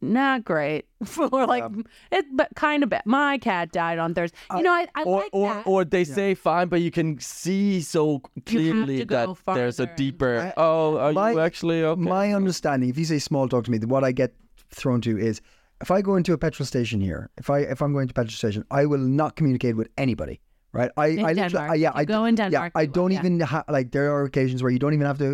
"Not 0.00 0.44
great," 0.44 0.84
or 1.32 1.46
like, 1.46 1.64
"It, 2.10 2.24
but 2.36 2.48
kind 2.54 2.82
of 2.82 2.90
bad." 2.90 3.02
My 3.06 3.38
cat 3.38 3.72
died 3.72 3.98
on 3.98 4.14
Thursday. 4.14 4.36
Uh, 4.50 4.56
you 4.58 4.62
know, 4.64 4.72
I, 4.72 4.86
I 4.94 5.02
or 5.04 5.16
like 5.20 5.30
or 5.32 5.54
that. 5.54 5.66
or 5.66 5.84
they 5.84 6.04
say 6.04 6.34
fine, 6.34 6.68
but 6.68 6.80
you 6.80 6.90
can 6.90 7.18
see 7.20 7.80
so 7.80 8.20
clearly 8.46 9.04
that 9.04 9.28
there's 9.54 9.80
a 9.80 9.86
deeper. 9.86 10.38
I- 10.40 10.54
oh, 10.56 10.98
are 10.98 11.12
my- 11.12 11.32
you 11.32 11.40
actually 11.40 11.84
okay? 11.84 12.00
My 12.00 12.34
understanding, 12.34 12.90
if 12.90 12.98
you 12.98 13.04
say 13.04 13.18
small 13.18 13.48
talk 13.48 13.64
to 13.64 13.70
me, 13.70 13.78
what 13.78 14.04
I 14.04 14.12
get 14.12 14.34
thrown 14.70 15.00
to 15.02 15.16
is 15.18 15.40
if 15.82 15.90
I 15.90 16.00
go 16.02 16.16
into 16.16 16.32
a 16.32 16.38
petrol 16.38 16.66
station 16.66 17.00
here, 17.00 17.28
if 17.36 17.50
I 17.50 17.58
if 17.74 17.82
I'm 17.82 17.92
going 17.92 18.08
to 18.08 18.12
a 18.12 18.14
petrol 18.14 18.36
station, 18.44 18.64
I 18.70 18.86
will 18.86 19.06
not 19.20 19.36
communicate 19.36 19.76
with 19.76 19.88
anybody. 19.98 20.40
Right? 20.72 20.90
I, 20.96 21.06
In 21.08 21.18
I 21.18 21.32
literally- 21.32 21.48
Denmark. 21.50 21.70
I, 21.70 21.74
yeah, 21.74 21.92
You 21.94 22.00
I 22.02 22.04
go 22.06 22.24
in 22.24 22.34
Denmark. 22.34 22.72
Yeah, 22.74 22.80
I 22.82 22.86
don't 22.86 23.12
yeah. 23.12 23.18
even 23.20 23.40
ha- 23.40 23.64
like. 23.68 23.90
There 23.92 24.08
are 24.14 24.22
occasions 24.24 24.62
where 24.62 24.72
you 24.72 24.78
don't 24.78 24.94
even 24.94 25.06
have 25.06 25.18
to 25.18 25.28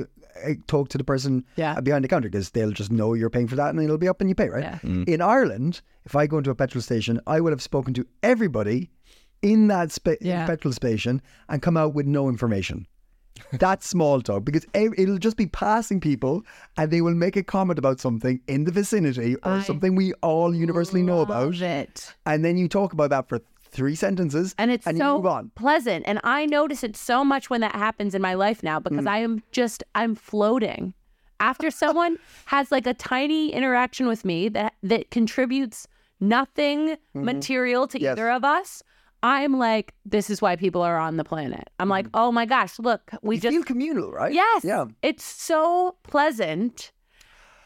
uh, 0.48 0.54
talk 0.66 0.88
to 0.88 0.98
the 0.98 1.04
person 1.04 1.44
Yeah. 1.56 1.74
uh, 1.78 1.80
behind 1.80 2.02
the 2.04 2.08
counter 2.08 2.28
because 2.30 2.50
they'll 2.50 2.72
just 2.80 2.90
know 2.90 3.14
you're 3.14 3.30
paying 3.30 3.48
for 3.48 3.56
that 3.56 3.68
and 3.74 3.80
it'll 3.84 3.98
be 3.98 4.08
up 4.08 4.20
and 4.20 4.28
you 4.30 4.34
pay. 4.34 4.48
Right? 4.48 4.64
Yeah. 4.64 5.04
In 5.14 5.20
Ireland, 5.22 5.80
if 6.04 6.16
I 6.22 6.26
go 6.26 6.38
into 6.38 6.50
a 6.50 6.54
petrol 6.54 6.82
station, 6.82 7.20
I 7.26 7.40
will 7.40 7.52
have 7.52 7.62
spoken 7.62 7.94
to 7.94 8.04
everybody 8.22 8.90
in 9.42 9.68
that 9.68 9.92
spa- 9.92 10.18
Yeah. 10.20 10.46
petrol 10.46 10.72
station 10.72 11.20
and 11.48 11.62
come 11.62 11.76
out 11.76 11.94
with 11.94 12.06
no 12.06 12.28
information. 12.28 12.86
That's 13.52 13.88
small 13.88 14.21
talk 14.23 14.45
because 14.45 14.66
it'll 14.75 15.18
just 15.18 15.37
be 15.37 15.47
passing 15.47 16.00
people 16.00 16.42
and 16.76 16.90
they 16.90 17.00
will 17.00 17.14
make 17.14 17.37
a 17.37 17.42
comment 17.42 17.78
about 17.78 18.00
something 18.00 18.40
in 18.47 18.64
the 18.64 18.73
vicinity 18.73 19.37
or 19.37 19.52
I 19.52 19.62
something 19.62 19.95
we 19.95 20.12
all 20.23 20.54
universally 20.54 21.02
know 21.02 21.21
about. 21.21 21.54
It. 21.61 22.14
And 22.26 22.45
then 22.45 22.57
you 22.57 22.68
talk 22.68 22.92
about 22.92 23.11
that 23.11 23.28
for 23.28 23.40
three 23.71 23.95
sentences 23.95 24.54
and 24.57 24.71
it's 24.71 24.87
you 24.87 24.97
so 24.97 25.50
pleasant 25.54 26.02
and 26.07 26.18
i 26.25 26.47
notice 26.47 26.83
it 26.83 26.97
so 26.97 27.23
much 27.23 27.50
when 27.50 27.61
that 27.61 27.75
happens 27.75 28.14
in 28.14 28.23
my 28.23 28.33
life 28.33 28.62
now 28.62 28.80
because 28.80 29.04
Mm. 29.04 29.11
i 29.11 29.18
am 29.18 29.42
just 29.52 29.85
i'm 29.95 30.14
floating 30.14 30.95
after 31.38 31.71
someone 31.71 32.16
has 32.47 32.73
like 32.73 32.87
a 32.87 32.95
tiny 32.95 33.52
interaction 33.52 34.07
with 34.07 34.25
me 34.25 34.49
that 34.49 34.73
that 34.83 35.11
contributes 35.11 35.87
nothing 36.18 36.97
material 37.14 37.87
to 37.88 37.99
Mm-hmm. 37.99 38.04
Yes. 38.04 38.12
either 38.12 38.30
of 38.30 38.42
us 38.42 38.83
I'm 39.22 39.58
like, 39.58 39.94
this 40.04 40.30
is 40.30 40.40
why 40.40 40.56
people 40.56 40.82
are 40.82 40.98
on 40.98 41.16
the 41.16 41.25
planet. 41.25 41.68
I'm 41.80 41.88
like, 41.88 42.06
mm-hmm. 42.06 42.20
oh 42.20 42.32
my 42.32 42.46
gosh, 42.46 42.78
look, 42.78 43.10
we 43.22 43.37
you 43.37 43.40
just 43.40 43.54
feel 43.54 43.64
communal, 43.64 44.12
right? 44.12 44.32
Yes. 44.32 44.64
Yeah. 44.64 44.87
It's 45.02 45.25
so 45.25 45.96
pleasant. 46.04 46.92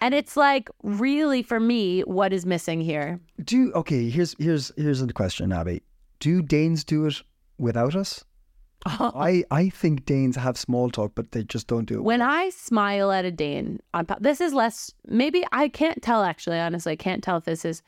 And 0.00 0.14
it's 0.14 0.36
like 0.36 0.68
really 0.82 1.42
for 1.42 1.60
me 1.60 2.00
what 2.00 2.32
is 2.32 2.44
missing 2.44 2.80
here. 2.80 3.20
Do 3.44 3.72
okay. 3.72 4.08
Here's 4.08 4.34
here's 4.38 4.72
here's 4.76 5.00
the 5.00 5.12
question, 5.12 5.52
Abby. 5.52 5.82
Do 6.18 6.42
Danes 6.42 6.82
do 6.82 7.06
it 7.06 7.22
without 7.58 7.94
us? 7.94 8.24
I 8.86 9.44
I 9.50 9.68
think 9.68 10.04
Danes 10.04 10.34
have 10.34 10.58
small 10.58 10.90
talk, 10.90 11.12
but 11.14 11.30
they 11.30 11.44
just 11.44 11.68
don't 11.68 11.84
do 11.84 11.96
it. 11.96 12.02
When 12.02 12.20
I 12.20 12.50
smile 12.50 13.12
at 13.12 13.24
a 13.24 13.30
Dane 13.30 13.78
on 13.94 14.06
this 14.18 14.40
is 14.40 14.52
less 14.52 14.92
maybe 15.06 15.44
I 15.52 15.68
can't 15.68 16.02
tell 16.02 16.24
actually 16.24 16.58
honestly 16.58 16.92
I 16.92 16.96
can't 16.96 17.22
tell 17.22 17.36
if 17.36 17.44
this 17.44 17.64
is 17.64 17.82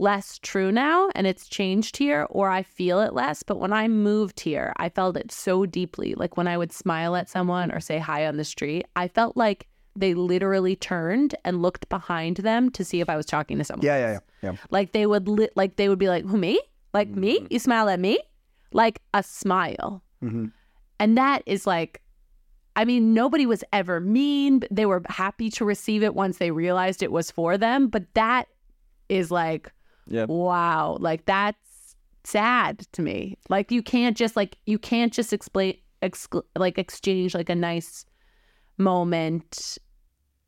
less 0.00 0.38
true 0.38 0.72
now 0.72 1.10
and 1.14 1.26
it's 1.26 1.46
changed 1.46 1.96
here 1.96 2.26
or 2.30 2.48
I 2.48 2.62
feel 2.62 3.00
it 3.00 3.12
less. 3.12 3.42
But 3.42 3.60
when 3.60 3.72
I 3.72 3.86
moved 3.88 4.40
here 4.40 4.72
I 4.76 4.88
felt 4.88 5.16
it 5.16 5.30
so 5.30 5.66
deeply. 5.66 6.14
Like 6.14 6.36
when 6.36 6.48
I 6.48 6.56
would 6.56 6.72
smile 6.72 7.14
at 7.16 7.28
someone 7.28 7.70
or 7.70 7.80
say 7.80 7.98
hi 7.98 8.26
on 8.26 8.36
the 8.36 8.44
street 8.44 8.86
I 8.96 9.08
felt 9.08 9.36
like 9.36 9.66
they 9.94 10.14
literally 10.14 10.76
turned 10.76 11.34
and 11.44 11.62
looked 11.62 11.88
behind 11.88 12.38
them 12.38 12.70
to 12.70 12.84
see 12.84 13.00
if 13.00 13.08
I 13.10 13.16
was 13.16 13.26
talking 13.26 13.58
to 13.58 13.64
someone 13.64 13.84
yeah, 13.84 13.98
yeah, 13.98 14.12
yeah, 14.12 14.18
yeah. 14.42 14.56
like 14.70 14.92
they 14.92 15.06
would 15.06 15.28
li- 15.28 15.50
like 15.56 15.76
they 15.76 15.88
would 15.88 15.98
be 15.98 16.08
like 16.08 16.24
who 16.24 16.38
me? 16.38 16.60
Like 16.94 17.08
me? 17.08 17.38
Mm-hmm. 17.38 17.46
you 17.50 17.58
smile 17.58 17.88
at 17.88 18.00
me? 18.00 18.18
Like 18.72 19.02
a 19.14 19.22
smile. 19.22 20.02
And 20.98 21.18
that 21.18 21.42
is 21.46 21.66
like 21.66 22.00
i 22.76 22.84
mean 22.84 23.12
nobody 23.12 23.46
was 23.46 23.64
ever 23.72 23.98
mean 24.00 24.60
but 24.60 24.68
they 24.70 24.86
were 24.86 25.02
happy 25.08 25.50
to 25.50 25.64
receive 25.64 26.04
it 26.04 26.14
once 26.14 26.38
they 26.38 26.50
realized 26.50 27.02
it 27.02 27.12
was 27.12 27.30
for 27.30 27.58
them. 27.58 27.88
But 27.88 28.14
that 28.14 28.48
is 29.10 29.30
like 29.30 29.72
Yeah. 30.10 30.26
wow 30.28 30.96
like 31.00 31.24
that's 31.24 31.96
sad 32.24 32.80
to 32.92 33.00
me 33.02 33.38
like 33.48 33.70
you 33.72 33.82
can't 33.82 34.16
just 34.16 34.36
like 34.36 34.56
you 34.66 34.78
can't 34.78 35.12
just 35.12 35.32
explain 35.32 35.78
excl- 36.02 36.42
like 36.56 36.76
exchange 36.78 37.34
like 37.34 37.48
a 37.48 37.54
nice 37.54 38.04
moment 38.78 39.78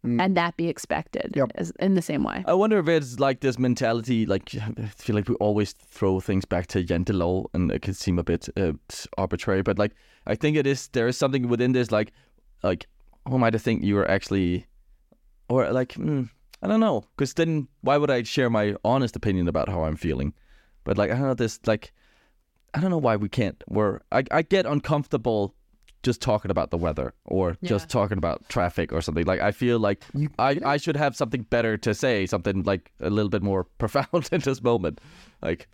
and 0.05 0.37
that 0.37 0.57
be 0.57 0.67
expected 0.69 1.31
Mm. 1.33 1.37
Yep. 1.37 1.53
as, 1.55 1.71
in 1.79 1.95
the 1.95 2.03
same 2.03 2.25
way 2.25 2.43
I 2.45 2.55
wonder 2.55 2.77
if 2.81 2.89
it's 2.89 3.21
like 3.21 3.39
this 3.39 3.57
mentality, 3.57 4.27
like 4.27 4.53
I 4.79 4.87
feel 4.87 5.15
like 5.15 5.29
we 5.29 5.37
always 5.37 5.73
throw 5.75 6.19
things 6.19 6.45
back 6.45 6.67
to 6.69 6.83
Jantelov, 6.83 7.47
and 7.55 7.71
it 7.71 7.83
can 7.83 7.95
seem 7.95 8.19
a 8.19 8.25
bit 8.25 8.49
uh, 8.57 8.73
arbitrary, 9.17 9.63
but 9.63 9.79
like 9.79 9.93
I 10.27 10.35
think 10.35 10.57
it 10.57 10.67
is. 10.67 10.89
There 10.89 11.07
is 11.07 11.17
something 11.17 11.47
within 11.49 11.71
this, 11.73 11.93
like, 11.93 12.11
like 12.65 12.89
who 13.29 13.37
am 13.37 13.45
I 13.45 13.51
to 13.51 13.59
think 13.61 13.85
you 13.85 13.97
are 13.99 14.11
actually, 14.11 14.67
or 15.49 15.71
like 15.73 15.93
mm, 15.95 16.29
I 16.63 16.69
don't 16.69 16.81
know, 16.81 17.05
because 17.17 17.35
then 17.35 17.69
why 17.81 17.97
would 17.97 18.11
I 18.11 18.23
share 18.23 18.49
my 18.49 18.77
honest 18.85 19.17
opinion 19.17 19.49
about 19.49 19.69
how 19.69 19.83
I'm 19.85 19.97
feeling? 19.97 20.33
But 20.85 20.97
like 20.97 21.11
I 21.11 21.15
don't 21.15 21.27
know 21.27 21.35
this, 21.35 21.59
like 21.67 21.93
I 22.75 22.81
don't 22.81 22.91
know 22.91 22.99
why 22.99 23.17
we 23.17 23.29
can't. 23.29 23.63
We're 23.69 24.01
I 24.13 24.25
I 24.31 24.43
get 24.43 24.67
uncomfortable 24.67 25.55
just 26.03 26.21
talking 26.21 26.51
about 26.51 26.71
the 26.71 26.77
weather 26.77 27.15
or 27.25 27.57
just 27.63 27.89
talking 27.89 28.19
about 28.19 28.49
traffic 28.49 28.93
or 28.93 29.01
something. 29.01 29.25
Like 29.25 29.41
I 29.41 29.53
feel 29.53 29.79
like 29.79 30.03
I, 30.39 30.59
I 30.65 30.77
should 30.77 30.97
have 30.97 31.15
something 31.15 31.43
better 31.43 31.77
to 31.79 31.95
say, 31.95 32.27
something 32.27 32.65
like 32.65 32.91
a 33.01 33.09
little 33.11 33.29
bit 33.29 33.43
more 33.43 33.65
profound 33.79 34.29
in 34.33 34.41
this 34.41 34.63
moment. 34.63 35.01
Like 35.43 35.69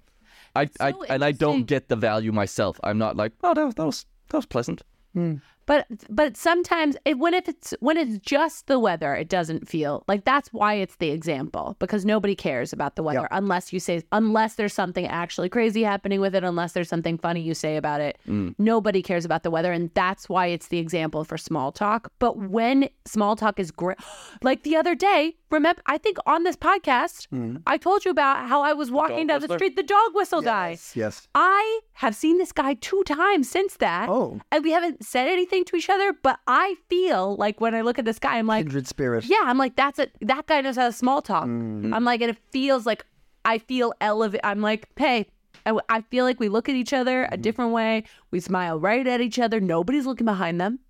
I, 0.54 0.68
I 0.80 0.92
and 1.08 1.24
I 1.24 1.32
don't 1.32 1.64
get 1.64 1.88
the 1.88 1.96
value 1.96 2.32
myself. 2.32 2.78
I'm 2.84 2.98
not 2.98 3.16
like, 3.16 3.32
oh 3.42 3.54
that 3.54 3.64
was 3.64 3.74
that 3.74 3.86
was, 3.86 4.06
that 4.28 4.36
was 4.38 4.46
pleasant. 4.46 4.82
Hmm. 5.14 5.36
But 5.68 5.86
but 6.08 6.34
sometimes 6.34 6.96
it, 7.04 7.18
when 7.18 7.34
if 7.34 7.46
it's 7.46 7.74
when 7.80 7.98
it's 7.98 8.16
just 8.20 8.68
the 8.68 8.78
weather, 8.78 9.14
it 9.14 9.28
doesn't 9.28 9.68
feel 9.68 10.02
like 10.08 10.24
that's 10.24 10.50
why 10.50 10.72
it's 10.74 10.96
the 10.96 11.10
example 11.10 11.76
because 11.78 12.06
nobody 12.06 12.34
cares 12.34 12.72
about 12.72 12.96
the 12.96 13.02
weather 13.02 13.28
unless 13.30 13.70
you 13.70 13.78
say 13.78 14.02
unless 14.10 14.54
there's 14.54 14.72
something 14.72 15.06
actually 15.06 15.50
crazy 15.50 15.82
happening 15.82 16.22
with 16.22 16.34
it, 16.34 16.42
unless 16.42 16.72
there's 16.72 16.88
something 16.88 17.18
funny 17.18 17.42
you 17.42 17.52
say 17.52 17.76
about 17.76 18.00
it. 18.00 18.16
Mm. 18.26 18.54
Nobody 18.56 19.02
cares 19.02 19.26
about 19.26 19.42
the 19.42 19.50
weather, 19.50 19.70
and 19.70 19.90
that's 19.92 20.26
why 20.26 20.46
it's 20.46 20.68
the 20.68 20.78
example 20.78 21.22
for 21.22 21.36
small 21.36 21.70
talk. 21.70 22.10
But 22.18 22.38
when 22.38 22.88
small 23.04 23.36
talk 23.36 23.60
is 23.60 23.70
great, 23.70 23.98
like 24.42 24.62
the 24.62 24.74
other 24.74 24.94
day, 24.94 25.36
remember 25.50 25.82
I 25.86 25.98
think 25.98 26.18
on 26.26 26.44
this 26.44 26.56
podcast 26.56 27.28
mm-hmm. 27.28 27.56
I 27.66 27.76
told 27.76 28.04
you 28.04 28.10
about 28.10 28.48
how 28.48 28.62
I 28.62 28.72
was 28.72 28.90
walking 28.90 29.26
down 29.26 29.40
the 29.40 29.54
street, 29.54 29.76
the 29.76 29.82
dog 29.82 30.14
whistle 30.14 30.42
guy. 30.42 30.78
Yes. 30.94 31.28
I 31.34 31.80
have 31.94 32.14
seen 32.14 32.38
this 32.38 32.52
guy 32.52 32.74
two 32.74 33.02
times 33.04 33.48
since 33.48 33.76
that. 33.76 34.08
Oh. 34.08 34.40
And 34.52 34.64
we 34.64 34.70
haven't 34.72 35.04
said 35.04 35.28
anything 35.28 35.64
to 35.66 35.76
each 35.76 35.90
other, 35.90 36.12
but 36.12 36.38
I 36.46 36.76
feel 36.88 37.36
like 37.36 37.60
when 37.60 37.74
I 37.74 37.82
look 37.82 37.98
at 37.98 38.04
this 38.04 38.18
guy, 38.18 38.38
I'm 38.38 38.46
like, 38.46 38.64
Kindred 38.64 38.86
spirit. 38.86 39.24
yeah, 39.24 39.42
I'm 39.42 39.58
like, 39.58 39.76
that's 39.76 39.98
it. 39.98 40.12
That 40.20 40.46
guy 40.46 40.60
knows 40.60 40.76
how 40.76 40.86
to 40.86 40.92
small 40.92 41.22
talk. 41.22 41.44
Mm-hmm. 41.44 41.92
I'm 41.94 42.04
like, 42.04 42.20
and 42.20 42.30
it 42.30 42.38
feels 42.50 42.86
like 42.86 43.04
I 43.44 43.58
feel 43.58 43.92
elevated. 44.00 44.40
I'm 44.44 44.60
like, 44.60 44.88
hey, 44.96 45.26
I, 45.66 45.78
I 45.88 46.00
feel 46.02 46.24
like 46.24 46.40
we 46.40 46.48
look 46.48 46.68
at 46.68 46.74
each 46.74 46.92
other 46.92 47.24
a 47.24 47.30
mm-hmm. 47.30 47.42
different 47.42 47.72
way. 47.72 48.04
We 48.30 48.40
smile 48.40 48.78
right 48.78 49.06
at 49.06 49.20
each 49.20 49.38
other. 49.38 49.60
Nobody's 49.60 50.06
looking 50.06 50.26
behind 50.26 50.60
them. 50.60 50.80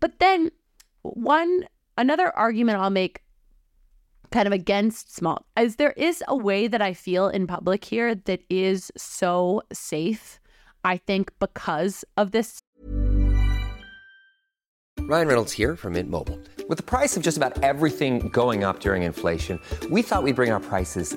But 0.00 0.18
then 0.18 0.50
one, 1.02 1.66
another 1.96 2.36
argument 2.36 2.78
I'll 2.78 2.90
make 2.90 3.22
kind 4.30 4.46
of 4.46 4.52
against 4.52 5.14
small 5.14 5.44
as 5.56 5.76
there 5.76 5.92
is 5.92 6.22
a 6.28 6.36
way 6.36 6.68
that 6.68 6.82
I 6.82 6.94
feel 6.94 7.28
in 7.28 7.46
public 7.46 7.84
here 7.84 8.14
that 8.14 8.42
is 8.48 8.90
so 8.96 9.62
safe. 9.72 10.40
I 10.84 10.96
think 10.96 11.32
because 11.38 12.04
of 12.16 12.30
this 12.30 12.60
Ryan 15.10 15.26
Reynolds 15.26 15.52
here 15.52 15.74
from 15.74 15.94
Mint 15.94 16.08
Mobile. 16.08 16.38
With 16.68 16.76
the 16.76 16.84
price 16.84 17.16
of 17.16 17.22
just 17.22 17.36
about 17.36 17.64
everything 17.64 18.28
going 18.28 18.62
up 18.62 18.78
during 18.78 19.02
inflation, 19.02 19.58
we 19.90 20.02
thought 20.02 20.22
we'd 20.22 20.36
bring 20.36 20.52
our 20.52 20.60
prices 20.60 21.16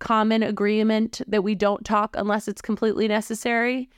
common 0.00 0.42
agreement 0.42 1.20
that 1.28 1.44
we 1.44 1.54
don't 1.54 1.84
talk 1.84 2.16
unless 2.18 2.48
it's 2.48 2.60
completely 2.60 3.06
necessary, 3.06 3.88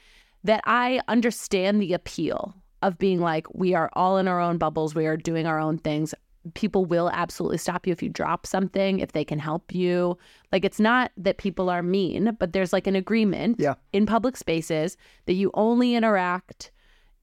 that 0.44 0.61
I 0.66 1.00
understand 1.09 1.80
the 1.80 1.94
appeal 1.94 2.54
of 2.82 2.99
being 2.99 3.21
like, 3.21 3.47
we 3.54 3.75
are 3.75 3.88
all 3.94 4.18
in 4.18 4.28
our 4.28 4.40
own 4.40 4.59
bubbles, 4.59 4.94
we 4.94 5.06
are 5.06 5.16
doing 5.16 5.47
our 5.47 5.59
own 5.59 5.78
things. 5.78 6.14
People 6.54 6.85
will 6.85 7.09
absolutely 7.12 7.59
stop 7.59 7.87
you 7.87 7.92
if 7.92 8.02
you 8.02 8.09
drop 8.09 8.47
something, 8.47 8.99
if 8.99 9.12
they 9.12 9.25
can 9.25 9.38
help 9.38 9.73
you. 9.73 10.18
Like, 10.50 10.64
it's 10.64 10.80
not 10.80 11.12
that 11.16 11.38
people 11.38 11.71
are 11.71 11.82
mean, 11.85 12.37
but 12.40 12.52
there's 12.52 12.73
like 12.73 12.88
an 12.88 12.97
agreement 12.97 13.61
Yeah. 13.61 13.75
in 13.92 14.04
public 14.04 14.37
spaces 14.37 14.97
that 15.26 15.35
you 15.35 15.52
only 15.54 15.94
interact 15.94 16.73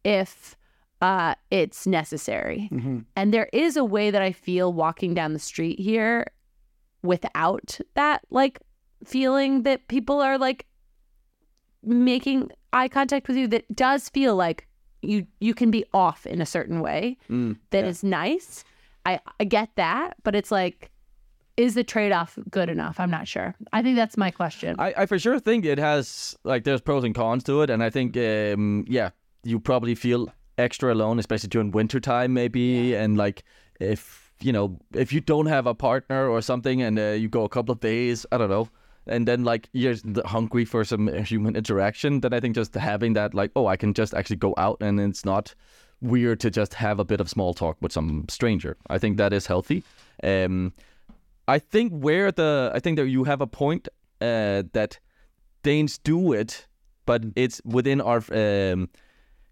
if 0.06 0.56
uh, 1.02 1.36
it's 1.52 1.86
necessary. 1.86 2.70
And 3.18 3.34
there 3.34 3.50
is 3.52 3.76
a 3.76 3.84
way 3.86 4.12
that 4.12 4.22
I 4.22 4.32
feel 4.32 4.72
walking 4.72 5.14
down 5.14 5.34
the 5.34 5.40
street 5.40 5.80
here 5.80 6.26
without 7.04 7.80
that 7.96 8.22
like 8.30 8.60
feeling 9.04 9.64
that 9.64 9.88
people 9.88 10.22
are 10.22 10.38
like 10.38 10.66
making 11.84 12.50
eye 12.74 12.88
contact 12.88 13.28
with 13.28 13.38
you 13.38 13.48
that 13.48 13.64
does 13.76 14.10
feel 14.10 14.36
like 14.36 14.68
you 15.02 15.26
you 15.40 15.54
can 15.54 15.72
be 15.72 15.86
off 15.94 16.26
in 16.26 16.42
a 16.42 16.46
certain 16.46 16.82
way 16.82 17.18
that 17.72 17.86
is 17.86 18.04
nice. 18.04 18.64
I, 19.06 19.20
I 19.40 19.46
get 19.46 19.70
that 19.76 20.18
but 20.24 20.36
it's 20.36 20.52
like 20.52 20.92
is 21.60 21.74
the 21.74 21.84
trade-off 21.84 22.40
good 22.50 22.70
enough? 22.70 23.02
I'm 23.02 23.12
not 23.12 23.28
sure. 23.28 23.54
I 23.74 23.82
think 23.84 23.98
that's 23.98 24.16
my 24.16 24.32
question. 24.32 24.78
I, 24.80 24.94
I 24.96 25.06
for 25.06 25.20
sure 25.20 25.40
think 25.40 25.66
it 25.66 25.78
has 25.78 26.38
like 26.46 26.64
there's 26.64 26.80
pros 26.80 27.04
and 27.04 27.14
cons 27.14 27.44
to 27.44 27.62
it, 27.64 27.70
and 27.70 27.84
I 27.84 27.90
think 27.90 28.16
um, 28.16 28.86
yeah, 28.88 29.10
you 29.44 29.60
probably 29.60 29.94
feel 29.94 30.30
extra 30.58 30.94
alone, 30.94 31.20
especially 31.20 31.50
during 31.50 31.72
winter 31.72 32.00
time, 32.00 32.34
maybe, 32.34 32.96
and 32.96 33.18
like 33.18 33.44
if 33.82 34.32
you 34.40 34.54
know 34.54 34.80
if 34.94 35.12
you 35.12 35.20
don't 35.20 35.48
have 35.48 35.68
a 35.68 35.74
partner 35.74 36.30
or 36.30 36.42
something, 36.42 36.82
and 36.82 36.98
uh, 36.98 37.10
you 37.10 37.28
go 37.28 37.44
a 37.44 37.50
couple 37.50 37.74
of 37.74 37.82
days, 37.82 38.26
I 38.32 38.38
don't 38.38 38.50
know, 38.50 38.70
and 39.08 39.28
then 39.28 39.44
like 39.44 39.70
you're 39.74 39.96
hungry 40.26 40.66
for 40.66 40.84
some 40.84 41.08
human 41.24 41.56
interaction, 41.56 42.22
then 42.22 42.34
I 42.34 42.40
think 42.40 42.56
just 42.56 42.74
having 42.76 43.14
that 43.14 43.34
like 43.34 43.52
oh 43.56 43.68
I 43.68 43.78
can 43.78 43.94
just 43.94 44.14
actually 44.14 44.38
go 44.38 44.54
out 44.58 44.78
and 44.82 45.00
it's 45.00 45.26
not 45.26 45.56
weird 46.02 46.40
to 46.40 46.50
just 46.50 46.74
have 46.76 47.00
a 47.00 47.06
bit 47.06 47.20
of 47.20 47.30
small 47.30 47.54
talk 47.54 47.78
with 47.82 47.92
some 47.92 48.26
stranger. 48.30 48.78
I 48.90 48.98
think 48.98 49.18
that 49.18 49.34
is 49.34 49.48
healthy. 49.48 49.84
Um, 50.24 50.74
I 51.48 51.60
think 51.60 51.92
where 51.92 52.32
the 52.32 52.72
I 52.74 52.80
think 52.80 52.98
that 52.98 53.08
you 53.08 53.24
have 53.24 53.42
a 53.42 53.48
point 53.48 53.88
uh, 54.22 54.64
that 54.74 55.00
Danes 55.64 55.98
do 55.98 56.34
it, 56.34 56.68
but 57.06 57.24
it's 57.36 57.62
within 57.66 58.02
our 58.02 58.24
um, 58.32 58.90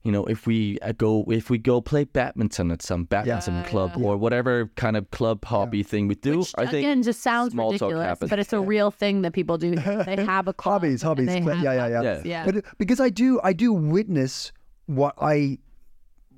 you 0.07 0.13
know 0.13 0.23
if 0.25 0.47
we 0.47 0.79
uh, 0.79 0.93
go 0.93 1.25
if 1.27 1.49
we 1.49 1.57
go 1.57 1.81
play 1.81 2.05
badminton 2.05 2.71
at 2.71 2.81
some 2.81 3.03
badminton 3.03 3.61
club 3.65 3.91
or 4.01 4.15
whatever 4.15 4.71
kind 4.77 4.95
of 4.95 5.11
club 5.11 5.43
hobby 5.43 5.83
thing 5.83 6.07
we 6.07 6.15
do. 6.15 6.39
Which, 6.39 6.53
I 6.57 6.65
think 6.65 6.85
again 6.85 7.03
just 7.03 7.21
sounds 7.21 7.51
small 7.51 7.73
talk 7.73 7.81
ridiculous 7.81 8.07
happens. 8.07 8.29
but 8.29 8.39
it's 8.39 8.53
a 8.53 8.61
real 8.61 8.89
thing 8.89 9.21
that 9.23 9.33
people 9.33 9.57
do 9.57 9.75
they 10.05 10.15
have 10.23 10.47
a 10.47 10.53
club 10.53 10.81
hobbies, 10.81 11.01
hobbies. 11.01 11.27
they 11.27 11.41
have 11.41 11.61
yeah, 11.61 11.73
yeah, 11.73 11.87
yeah, 11.87 12.01
Yeah. 12.01 12.21
Yeah. 12.23 12.45
But 12.45 12.63
because 12.77 13.01
I 13.01 13.09
do, 13.09 13.41
I 13.43 13.51
do 13.51 13.73
witness 13.73 14.53
what 14.85 15.13
I 15.21 15.59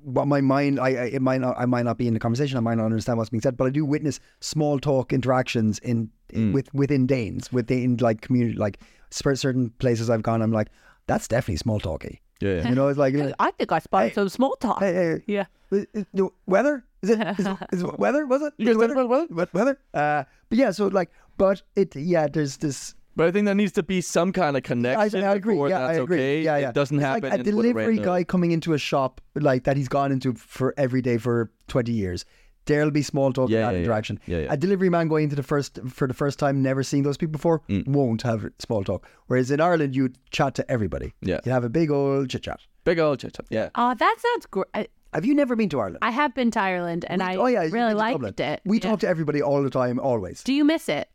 what 0.02 0.26
my 0.26 0.40
mind, 0.40 0.80
I, 0.80 0.88
I 0.88 1.04
it 1.04 1.22
might 1.22 1.40
not, 1.40 1.54
I 1.56 1.66
might 1.66 1.84
not 1.84 1.96
be 1.96 2.08
in 2.08 2.14
the 2.14 2.20
conversation. 2.20 2.56
I 2.56 2.60
might 2.60 2.74
not 2.74 2.86
understand 2.86 3.18
what's 3.18 3.30
being 3.30 3.40
said, 3.40 3.56
but 3.56 3.68
I 3.68 3.70
do 3.70 3.84
witness 3.84 4.18
small 4.40 4.80
talk 4.80 5.12
interactions 5.12 5.78
in, 5.78 6.10
in 6.30 6.52
with 6.52 6.74
within 6.74 7.06
Danes, 7.06 7.52
within 7.52 7.98
like 7.98 8.20
community, 8.20 8.58
like 8.58 8.80
certain 9.10 9.70
places 9.78 10.10
I've 10.10 10.22
gone. 10.22 10.42
I'm 10.42 10.50
like, 10.50 10.70
that's 11.06 11.28
definitely 11.28 11.58
small 11.58 11.78
talky. 11.78 12.20
Yeah, 12.40 12.56
yeah. 12.56 12.68
You 12.68 12.74
know, 12.74 12.88
it's 12.88 12.98
like, 12.98 13.14
I 13.38 13.50
think 13.52 13.72
I 13.72 13.78
spotted 13.78 14.14
some 14.14 14.28
small 14.28 14.56
talk. 14.56 14.80
hey, 14.80 14.92
hey, 14.92 15.22
Yeah. 15.26 15.44
is- 15.70 15.86
is- 15.94 16.06
weather? 16.46 16.84
Is 17.02 17.10
it? 17.10 17.20
Is, 17.38 17.46
is 17.72 17.82
it 17.82 17.98
weather? 17.98 18.26
Was 18.26 18.42
it? 18.42 18.52
Yes, 18.58 18.76
weather? 18.76 19.06
weather, 19.06 19.26
weather. 19.52 19.78
Uh, 19.94 20.24
but 20.48 20.58
yeah, 20.58 20.70
so 20.70 20.88
like, 20.88 21.10
but 21.36 21.62
it, 21.76 21.94
yeah, 21.96 22.26
there's 22.28 22.58
this. 22.58 22.94
But 23.16 23.26
I 23.26 23.30
think 23.32 23.46
there 23.46 23.54
needs 23.54 23.72
to 23.72 23.82
be 23.82 24.00
some 24.00 24.32
kind 24.32 24.56
of 24.56 24.62
connection. 24.62 25.24
I 25.24 25.34
agree. 25.34 25.56
Yeah, 25.58 25.80
that's 25.80 25.98
I 25.98 26.02
agree. 26.02 26.16
Okay. 26.16 26.42
Yeah, 26.42 26.56
yeah. 26.58 26.68
It 26.68 26.74
doesn't 26.74 26.96
It's 26.98 27.04
happen. 27.04 27.28
Like 27.30 27.40
a 27.40 27.42
delivery 27.42 27.98
guy 27.98 28.24
coming 28.24 28.52
into 28.52 28.72
a 28.72 28.78
shop 28.78 29.20
like 29.34 29.64
that 29.64 29.76
he's 29.76 29.88
gone 29.88 30.12
into 30.12 30.32
for 30.34 30.74
every 30.76 31.02
day 31.02 31.18
for 31.18 31.50
twenty 31.68 31.92
years. 31.92 32.24
There'll 32.70 32.90
be 32.92 33.02
small 33.02 33.32
talk 33.32 33.50
Yeah, 33.50 33.58
in 33.58 33.62
that 33.64 33.70
yeah, 33.72 33.78
yeah. 33.78 33.84
interaction. 33.84 34.20
Yeah, 34.26 34.38
yeah. 34.44 34.52
A 34.54 34.56
delivery 34.56 34.90
man 34.96 35.08
going 35.08 35.24
into 35.24 35.36
the 35.36 35.42
first 35.52 35.78
for 35.98 36.06
the 36.06 36.14
first 36.14 36.38
time, 36.38 36.62
never 36.62 36.82
seen 36.82 37.02
those 37.02 37.16
people 37.22 37.32
before, 37.32 37.60
Mm. 37.68 37.86
won't 37.88 38.22
have 38.22 38.40
small 38.58 38.82
talk. 38.84 39.06
Whereas 39.26 39.50
in 39.50 39.60
Ireland, 39.60 39.96
you 39.96 40.04
chat 40.30 40.54
to 40.58 40.64
everybody. 40.70 41.08
Yeah. 41.30 41.40
you 41.44 41.52
have 41.52 41.64
a 41.64 41.68
big 41.80 41.90
old 41.90 42.30
chit 42.30 42.42
chat. 42.44 42.60
Big 42.84 42.98
old 42.98 43.18
chit 43.20 43.34
chat. 43.34 43.46
Yeah. 43.50 43.68
Oh, 43.74 43.94
that 43.94 44.16
sounds 44.26 44.46
great. 44.46 44.88
Have 45.12 45.24
you 45.24 45.34
never 45.34 45.56
been 45.56 45.68
to 45.70 45.80
Ireland? 45.80 45.98
I 46.02 46.12
have 46.12 46.32
been 46.34 46.50
to 46.52 46.60
Ireland 46.60 47.04
and 47.08 47.20
I 47.22 47.34
oh 47.36 47.46
yeah, 47.46 47.60
really 47.62 47.70
been 47.72 47.90
to 47.90 47.96
liked 48.06 48.14
Dublin. 48.22 48.34
it. 48.52 48.60
We 48.64 48.76
Yeah. 48.78 48.88
talk 48.90 49.00
to 49.00 49.08
everybody 49.08 49.40
all 49.42 49.62
the 49.68 49.70
time, 49.82 49.98
always. 49.98 50.44
Do 50.44 50.52
you 50.52 50.64
miss 50.64 50.88
it? 50.88 51.08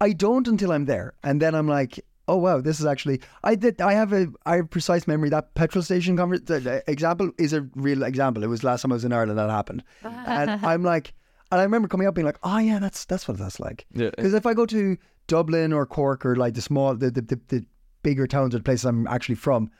I 0.00 0.12
don't 0.12 0.46
until 0.48 0.72
I'm 0.72 0.84
there, 0.86 1.14
and 1.22 1.40
then 1.42 1.54
I'm 1.54 1.68
like, 1.68 2.00
oh 2.28 2.36
wow, 2.36 2.60
this 2.60 2.80
is 2.80 2.86
actually. 2.86 3.20
I 3.44 3.54
did. 3.54 3.80
I 3.80 3.92
have 3.92 4.12
a. 4.12 4.28
I 4.44 4.56
have 4.56 4.70
precise 4.70 5.06
memory. 5.06 5.28
That 5.30 5.54
petrol 5.54 5.82
station 5.82 6.16
conver- 6.16 6.44
the, 6.44 6.60
the 6.60 6.90
example 6.90 7.30
is 7.38 7.52
a 7.52 7.62
real 7.74 8.02
example. 8.02 8.42
It 8.42 8.48
was 8.48 8.64
last 8.64 8.82
time 8.82 8.92
I 8.92 8.96
was 8.96 9.04
in 9.04 9.12
Ireland 9.12 9.38
that 9.38 9.50
happened, 9.50 9.82
and 10.02 10.50
I'm 10.64 10.82
like, 10.82 11.14
and 11.50 11.60
I 11.60 11.64
remember 11.64 11.88
coming 11.88 12.06
up 12.06 12.14
being 12.14 12.26
like, 12.26 12.38
oh 12.42 12.58
yeah, 12.58 12.78
that's 12.78 13.04
that's 13.04 13.28
what 13.28 13.38
that's 13.38 13.60
like. 13.60 13.86
Yeah. 13.92 14.10
Because 14.10 14.34
if 14.34 14.46
I 14.46 14.54
go 14.54 14.66
to 14.66 14.96
Dublin 15.26 15.72
or 15.72 15.86
Cork 15.86 16.24
or 16.26 16.36
like 16.36 16.54
the 16.54 16.62
small, 16.62 16.94
the 16.94 17.10
the, 17.10 17.22
the, 17.22 17.40
the 17.48 17.66
bigger 18.02 18.26
towns 18.26 18.54
or 18.54 18.58
the 18.58 18.64
places 18.64 18.84
I'm 18.84 19.06
actually 19.06 19.36
from, 19.36 19.70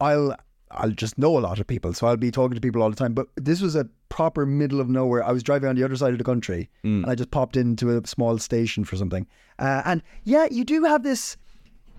I'll 0.00 0.36
I'll 0.70 0.90
just 0.90 1.18
know 1.18 1.38
a 1.38 1.40
lot 1.40 1.60
of 1.60 1.66
people, 1.66 1.92
so 1.92 2.06
I'll 2.06 2.16
be 2.16 2.30
talking 2.30 2.54
to 2.54 2.60
people 2.60 2.82
all 2.82 2.90
the 2.90 2.96
time. 2.96 3.14
But 3.14 3.28
this 3.36 3.60
was 3.60 3.76
a 3.76 3.88
proper 4.08 4.46
middle 4.46 4.80
of 4.80 4.88
nowhere. 4.88 5.24
I 5.24 5.32
was 5.32 5.42
driving 5.42 5.68
on 5.68 5.76
the 5.76 5.84
other 5.84 5.96
side 5.96 6.12
of 6.12 6.18
the 6.18 6.24
country, 6.24 6.70
and 6.82 7.06
I 7.06 7.14
just 7.14 7.30
popped 7.30 7.56
into 7.56 7.96
a 7.96 8.06
small 8.06 8.38
station 8.38 8.84
for 8.84 8.96
something. 8.96 9.26
Uh, 9.58 9.82
and 9.84 10.02
yeah, 10.24 10.48
you 10.50 10.64
do 10.64 10.84
have 10.84 11.02
this 11.02 11.36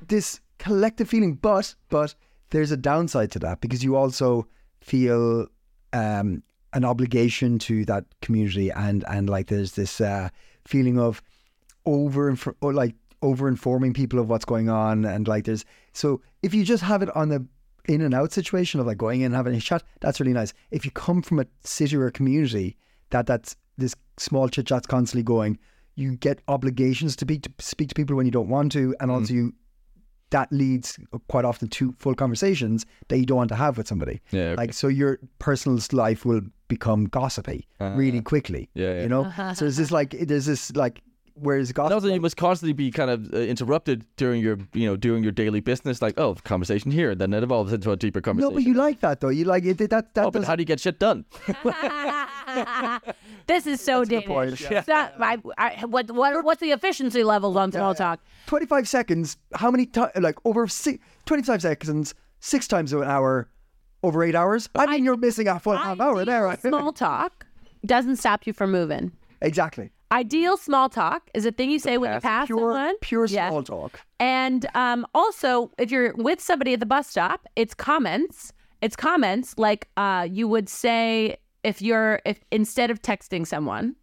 this 0.07 0.39
collective 0.59 1.09
feeling, 1.09 1.35
but 1.35 1.75
but 1.89 2.15
there's 2.49 2.71
a 2.71 2.77
downside 2.77 3.31
to 3.31 3.39
that 3.39 3.61
because 3.61 3.83
you 3.83 3.95
also 3.95 4.47
feel 4.81 5.47
um, 5.91 6.43
an 6.73 6.85
obligation 6.85 7.59
to 7.59 7.85
that 7.85 8.05
community, 8.21 8.71
and 8.71 9.03
and 9.07 9.29
like 9.29 9.47
there's 9.47 9.73
this 9.73 10.01
uh, 10.01 10.29
feeling 10.65 10.99
of 10.99 11.21
over 11.85 12.35
or 12.61 12.73
like 12.73 12.95
over 13.21 13.47
informing 13.47 13.93
people 13.93 14.19
of 14.19 14.29
what's 14.29 14.45
going 14.45 14.69
on 14.69 15.05
and 15.05 15.27
like 15.27 15.45
there's 15.45 15.63
so 15.93 16.21
if 16.41 16.53
you 16.53 16.63
just 16.63 16.83
have 16.83 17.01
it 17.01 17.15
on 17.15 17.29
the 17.29 17.45
in 17.87 18.01
and 18.01 18.13
out 18.13 18.31
situation 18.31 18.79
of 18.79 18.87
like 18.87 18.97
going 18.97 19.21
in 19.21 19.27
and 19.27 19.35
having 19.35 19.55
a 19.55 19.59
chat 19.59 19.83
that's 19.99 20.19
really 20.19 20.33
nice. 20.33 20.53
If 20.71 20.85
you 20.85 20.91
come 20.91 21.21
from 21.21 21.39
a 21.39 21.45
city 21.63 21.95
or 21.95 22.07
a 22.07 22.11
community 22.11 22.77
that 23.09 23.25
that's 23.25 23.55
this 23.77 23.95
small 24.17 24.47
chit 24.49 24.67
chat's 24.67 24.87
constantly 24.87 25.23
going 25.23 25.57
you 25.95 26.15
get 26.15 26.39
obligations 26.47 27.15
to 27.15 27.25
be 27.25 27.39
to 27.39 27.51
speak 27.59 27.89
to 27.89 27.95
people 27.95 28.15
when 28.15 28.25
you 28.25 28.31
don't 28.31 28.49
want 28.49 28.71
to 28.71 28.95
and 28.99 29.11
also 29.11 29.33
you 29.33 29.53
that 30.33 30.51
leads 30.51 30.99
quite 31.29 31.45
often 31.45 31.67
to 31.69 31.93
full 31.99 32.15
conversations 32.15 32.85
that 33.07 33.17
you 33.19 33.25
don't 33.25 33.37
want 33.37 33.49
to 33.49 33.55
have 33.55 33.77
with 33.77 33.87
somebody 33.87 34.19
Yeah, 34.31 34.41
okay. 34.41 34.55
like 34.61 34.73
so 34.73 34.87
your 34.87 35.19
personal 35.39 35.79
life 35.91 36.25
will 36.25 36.41
become 36.67 37.05
gossipy 37.05 37.67
ah. 37.79 37.93
really 37.95 38.21
quickly 38.21 38.69
Yeah, 38.73 38.93
yeah. 38.95 39.01
you 39.03 39.09
know 39.09 39.23
so 39.55 39.65
there's 39.65 39.77
this 39.77 39.91
like 39.91 40.11
there's 40.31 40.47
this 40.47 40.75
like 40.75 41.01
whereas 41.35 41.69
And 41.69 41.75
gossip 41.75 41.93
also, 41.95 42.07
you 42.13 42.21
must 42.21 42.37
constantly 42.37 42.73
be 42.73 42.91
kind 42.91 43.09
of 43.09 43.33
uh, 43.33 43.37
interrupted 43.37 44.05
during 44.17 44.41
your, 44.41 44.57
you 44.73 44.87
know, 44.87 44.95
doing 44.95 45.23
your 45.23 45.31
daily 45.31 45.59
business. 45.59 46.01
Like, 46.01 46.19
oh, 46.19 46.35
conversation 46.43 46.91
here, 46.91 47.15
then 47.15 47.33
it 47.33 47.43
evolves 47.43 47.73
into 47.73 47.91
a 47.91 47.97
deeper 47.97 48.21
conversation. 48.21 48.51
no 48.53 48.55
but 48.55 48.63
you 48.63 48.73
like 48.73 48.99
that 49.01 49.19
though 49.21 49.29
you 49.29 49.45
like 49.45 49.65
it 49.65 49.77
that 49.77 49.89
that 49.89 50.05
oh, 50.17 50.31
but 50.31 50.39
doesn't- 50.39 50.47
how 50.47 50.55
do 50.55 50.61
you 50.61 50.65
get 50.65 50.79
shit 50.79 50.99
done? 50.99 51.25
this 53.47 53.65
is 53.67 53.81
so 53.81 54.05
Danish. 54.05 54.25
point. 54.27 54.61
It's 54.61 54.87
not- 54.87 55.13
I- 55.19 55.37
I- 55.57 55.85
what, 55.85 56.11
what, 56.11 56.43
what's 56.43 56.61
the 56.61 56.71
efficiency 56.71 57.23
levels 57.23 57.55
on 57.55 57.71
small 57.71 57.95
talk? 57.95 58.19
25 58.47 58.87
seconds 58.87 59.37
how 59.55 59.71
many 59.71 59.85
times 59.85 60.11
like 60.19 60.35
over 60.45 60.67
six, 60.67 61.03
25 61.25 61.61
seconds 61.61 62.13
six 62.39 62.67
times 62.67 62.91
an 62.93 63.03
hour 63.03 63.49
over 64.03 64.21
eight 64.23 64.35
hours 64.35 64.67
i 64.75 64.85
mean 64.85 65.03
you're 65.05 65.15
missing 65.15 65.47
a 65.47 65.57
full 65.59 65.77
half 65.77 65.99
hour 65.99 66.25
there 66.25 66.43
right? 66.43 66.59
Small 66.61 66.91
talk 66.91 67.45
doesn't 67.85 68.17
stop 68.17 68.45
you 68.45 68.51
from 68.53 68.71
moving. 68.71 69.11
exactly 69.41 69.91
Ideal 70.13 70.57
small 70.57 70.89
talk 70.89 71.27
is 71.33 71.43
a 71.47 71.51
thing 71.51 71.71
you 71.71 71.79
say 71.79 71.97
when 71.97 72.13
you 72.13 72.19
pass 72.19 72.45
pure 72.45 72.59
someone. 72.59 72.95
pure 73.01 73.27
small 73.27 73.63
talk 73.63 73.99
And 74.19 74.63
um, 74.75 75.07
also, 75.15 75.71
if 75.79 75.89
you're 75.89 76.13
with 76.15 76.39
somebody 76.39 76.73
at 76.73 76.79
the 76.79 76.85
bus 76.85 77.07
stop, 77.07 77.47
it's 77.55 77.73
comments. 77.73 78.53
It's 78.83 78.95
comments 78.95 79.55
like 79.57 79.89
uh, 79.97 80.27
you 80.29 80.47
would 80.47 80.69
say 80.69 81.37
if 81.63 81.81
you're 81.81 82.21
if 82.25 82.39
instead 82.51 82.91
of 82.91 83.01
texting 83.01 83.47
someone, 83.47 83.95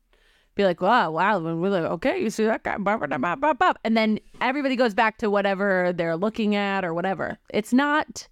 be 0.57 0.65
like, 0.65 0.81
"Wow, 0.81 1.13
wow," 1.13 1.37
and 1.37 1.63
we're 1.63 1.69
like, 1.69 1.85
"Okay, 1.85 2.21
you 2.21 2.29
see 2.29 2.45
that 2.45 2.65
guy?" 2.65 2.77
Blah, 2.77 2.97
blah, 2.97 3.07
blah, 3.17 3.37
blah, 3.37 3.53
blah. 3.53 3.73
And 3.85 3.97
then 3.97 4.19
everybody 4.41 4.75
goes 4.75 4.95
back 4.95 5.19
to 5.19 5.31
whatever 5.31 5.93
they're 5.95 6.17
looking 6.17 6.57
at 6.57 6.85
or 6.85 6.93
whatever. 6.93 7.39
It's 7.51 7.73
not 7.73 8.27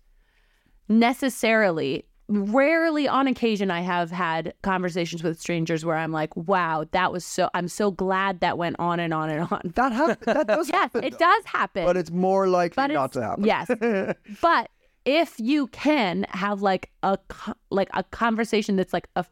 necessarily. 0.89 2.08
Rarely 2.31 3.09
on 3.09 3.27
occasion 3.27 3.71
I 3.71 3.81
have 3.81 4.11
had 4.11 4.53
conversations 4.63 5.23
with 5.23 5.41
strangers 5.41 5.85
where 5.85 5.97
I'm 5.97 6.13
like, 6.13 6.37
wow, 6.37 6.85
that 6.91 7.11
was 7.11 7.25
so 7.25 7.49
I'm 7.55 7.69
so 7.69 7.91
glad 7.91 8.41
that 8.41 8.59
went 8.59 8.77
on 8.79 9.01
and 9.01 9.15
on 9.15 9.31
and 9.31 9.49
on. 9.51 9.61
that 9.77 9.93
happen 9.93 10.19
that 10.27 10.47
does 10.47 10.69
Yes, 10.69 10.77
happen 10.77 11.05
it 11.05 11.13
though. 11.13 11.19
does 11.19 11.45
happen. 11.47 11.87
but 11.87 11.97
it's 11.97 12.11
more 12.11 12.47
likely 12.49 12.75
But 12.77 12.89
not 12.93 13.13
to 13.13 13.23
happen 13.23 13.45
Yes, 13.45 13.71
but 14.43 14.71
if 15.07 15.41
you 15.41 15.69
can 15.69 16.27
have 16.31 16.61
like 16.61 16.91
a 17.03 17.19
like 17.71 17.89
a 17.95 18.03
conversation 18.05 18.77
that's 18.77 18.93
like 18.93 19.09
a 19.17 19.25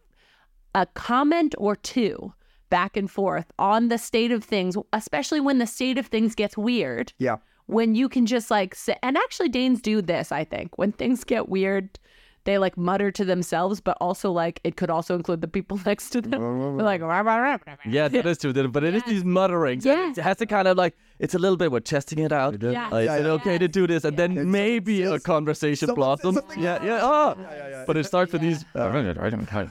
a 0.75 0.87
comment 0.95 1.55
or 1.59 1.77
two 1.77 2.33
back 2.71 2.97
and 2.97 3.11
forth 3.11 3.47
on 3.59 3.89
the 3.89 3.99
state 3.99 4.33
of 4.33 4.43
things, 4.43 4.75
especially 4.95 5.41
when 5.41 5.59
the 5.59 5.67
state 5.67 5.99
of 5.99 6.07
things 6.07 6.35
gets 6.35 6.57
weird. 6.57 7.13
yeah 7.19 7.37
When 7.67 7.95
you 7.95 8.09
can 8.09 8.25
just 8.25 8.51
like 8.51 8.75
sit 8.75 8.99
and 9.03 9.19
actually 9.19 9.51
Danes 9.51 9.83
do 9.83 10.01
this, 10.01 10.33
I 10.33 10.45
think. 10.45 10.79
When 10.79 10.93
things 10.93 11.25
get 11.25 11.49
weird, 11.49 11.99
they 12.47 12.57
like 12.59 12.77
mutter 12.79 13.11
to 13.11 13.25
themselves, 13.25 13.81
but 13.83 13.97
also 14.01 14.33
like 14.33 14.61
it 14.65 14.77
could 14.77 14.89
also 14.89 15.15
include 15.15 15.43
the 15.43 15.49
people 15.49 15.79
next 15.87 16.11
to 16.11 16.23
them. 16.23 16.79
Like, 16.79 17.03
"Rah, 17.03 17.21
rah, 17.21 17.37
rah, 17.37 17.37
rah, 17.37 17.59
rah." 17.67 17.77
Yeah, 17.85 18.09
that 18.09 18.25
is 18.25 18.39
true. 18.39 18.53
But 18.55 18.83
it 18.85 18.95
is 18.95 19.03
these 19.05 19.25
mutterings. 19.25 19.85
Yeah. 19.85 20.11
It 20.11 20.17
has 20.19 20.39
to 20.39 20.47
kind 20.47 20.67
of 20.67 20.77
like, 20.79 20.97
it's 21.19 21.35
a 21.35 21.39
little 21.39 21.57
bit, 21.59 21.71
we're 21.71 21.81
testing 21.81 22.21
it 22.21 22.33
out. 22.33 22.63
Yeah. 22.63 22.89
Uh, 22.91 22.97
is 22.97 23.07
Yeah, 23.07 23.17
it 23.17 23.25
yeah. 23.25 23.31
okay 23.33 23.59
to 23.59 23.69
do 23.69 23.87
this? 23.87 24.05
And 24.05 24.17
then 24.17 24.51
maybe 24.51 25.03
a 25.03 25.21
conversation 25.21 25.89
someone 25.89 26.17
says 26.17 26.23
blossoms. 26.23 26.37
something 26.37 26.63
Yeah, 26.63 26.83
yeah. 26.83 27.01
Oh. 27.03 27.85
But 27.87 27.97
it 27.99 28.05
starts 28.07 28.33
with 28.33 28.41
these. 28.43 28.65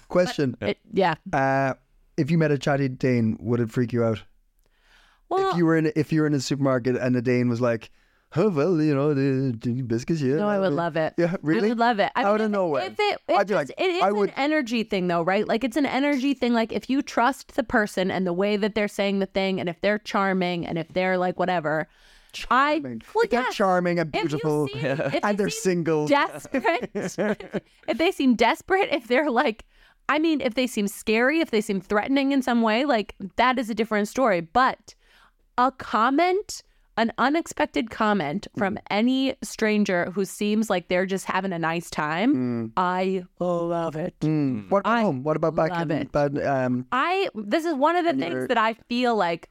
question 0.07 0.55
It, 0.61 0.77
yeah. 0.93 1.15
uh 1.33 1.73
if 2.17 2.31
you 2.31 2.38
met 2.38 2.51
a 2.51 2.57
chatty 2.57 2.88
Dane, 2.88 3.38
would 3.41 3.59
it 3.59 3.69
freak 3.69 3.91
you 3.91 4.03
out? 4.03 4.23
Well, 5.29 5.49
if 5.51 5.57
you 5.57 5.65
were 5.65 5.75
in 5.75 5.91
if 5.95 6.11
you 6.13 6.21
were 6.21 6.27
in 6.27 6.33
a 6.33 6.39
supermarket 6.39 6.95
and 6.95 7.15
the 7.15 7.21
Dane 7.21 7.49
was 7.49 7.59
like, 7.61 7.89
"Oh 8.35 8.49
well, 8.57 8.81
you 8.81 8.93
know 8.95 9.13
the, 9.13 9.57
the 9.57 9.81
biscuits, 9.81 10.21
yeah." 10.21 10.35
No, 10.35 10.47
I 10.47 10.59
would 10.59 10.73
love 10.73 10.95
it. 10.95 11.13
Yeah, 11.17 11.35
really? 11.41 11.67
I 11.67 11.69
would 11.69 11.79
love 11.79 11.99
it. 11.99 12.11
I 12.15 12.23
Out 12.23 12.33
mean, 12.33 12.41
of 12.41 12.45
if- 12.45 12.51
nowhere. 12.51 12.83
If 12.85 12.99
it, 12.99 13.19
it 13.27 13.35
I'd 13.38 13.47
be 13.47 13.53
just- 13.53 13.69
like, 13.69 13.79
it 13.79 13.89
is 13.95 14.03
I 14.03 14.11
would- 14.11 14.29
an 14.29 14.35
energy 14.38 14.83
thing, 14.83 15.07
though, 15.07 15.21
right? 15.23 15.47
Like 15.47 15.63
it's 15.63 15.77
an 15.77 15.85
energy 15.85 16.33
thing. 16.33 16.53
Like 16.53 16.71
if 16.73 16.89
you 16.89 17.01
trust 17.01 17.55
the 17.55 17.63
person 17.63 18.09
and 18.11 18.25
the 18.27 18.33
way 18.33 18.57
that 18.57 18.75
they're 18.75 18.88
saying 18.88 19.19
the 19.19 19.25
thing, 19.25 19.59
and 19.59 19.69
if 19.69 19.79
they're 19.81 19.99
charming, 19.99 20.65
and 20.65 20.77
if 20.77 20.88
they're 20.89 21.17
like 21.17 21.38
whatever, 21.39 21.88
I 22.51 22.81
well, 22.83 23.25
they're 23.29 23.41
yeah. 23.43 23.49
charming 23.51 23.97
and 23.99 24.11
beautiful, 24.11 24.67
seem- 24.67 24.85
if 24.85 24.99
and 25.23 25.23
they 25.23 25.33
they're 25.35 25.49
single. 25.49 26.05
desperate. 26.07 26.89
if 27.88 27.97
they 27.97 28.11
seem 28.11 28.35
desperate, 28.35 28.89
if 28.91 29.07
they're 29.07 29.29
like, 29.31 29.63
I 30.09 30.19
mean, 30.19 30.41
if 30.41 30.53
they 30.53 30.67
seem 30.67 30.88
scary, 30.89 31.39
if 31.39 31.49
they 31.51 31.61
seem 31.61 31.79
threatening 31.81 32.31
in 32.33 32.41
some 32.41 32.61
way, 32.61 32.83
like 32.85 33.15
that 33.38 33.57
is 33.57 33.69
a 33.69 33.73
different 33.73 34.07
story. 34.09 34.41
But 34.41 34.93
a 35.57 35.71
comment, 35.71 36.61
an 36.97 37.12
unexpected 37.17 37.89
comment 37.89 38.47
from 38.58 38.77
any 38.89 39.36
stranger 39.41 40.12
who 40.12 40.23
seems 40.25 40.69
like 40.69 40.88
they're 40.88 41.05
just 41.05 41.25
having 41.25 41.51
a 41.51 41.60
nice 41.60 41.89
time, 41.89 42.71
I 42.77 43.25
love 43.39 43.95
it. 43.95 44.17
Mm. 44.21 44.69
What 44.69 44.79
about 44.79 44.97
I 44.97 45.01
home? 45.01 45.23
What 45.23 45.36
about 45.36 45.55
back 45.55 45.71
love 45.71 45.91
in 45.91 46.03
it. 46.03 46.12
bad, 46.12 46.38
um, 46.45 46.86
I 46.91 47.29
this 47.36 47.65
is 47.65 47.73
one 47.73 47.95
of 47.95 48.05
the 48.05 48.13
things 48.13 48.47
that 48.47 48.58
I 48.58 48.73
feel 48.88 49.15
like 49.15 49.49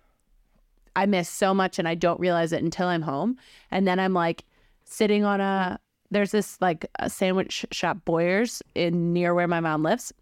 I 0.96 1.06
miss 1.06 1.28
so 1.28 1.52
much 1.52 1.78
and 1.78 1.88
I 1.88 1.94
don't 1.94 2.20
realize 2.20 2.52
it 2.52 2.62
until 2.62 2.88
I'm 2.88 3.02
home. 3.02 3.36
And 3.70 3.86
then 3.86 3.98
I'm 3.98 4.14
like 4.14 4.44
sitting 4.84 5.24
on 5.24 5.40
a 5.40 5.78
there's 6.10 6.30
this 6.30 6.58
like 6.60 6.86
a 6.98 7.10
sandwich 7.10 7.66
shop 7.72 7.98
Boyers 8.04 8.62
in 8.74 9.12
near 9.12 9.34
where 9.34 9.48
my 9.48 9.60
mom 9.60 9.82
lives. 9.82 10.12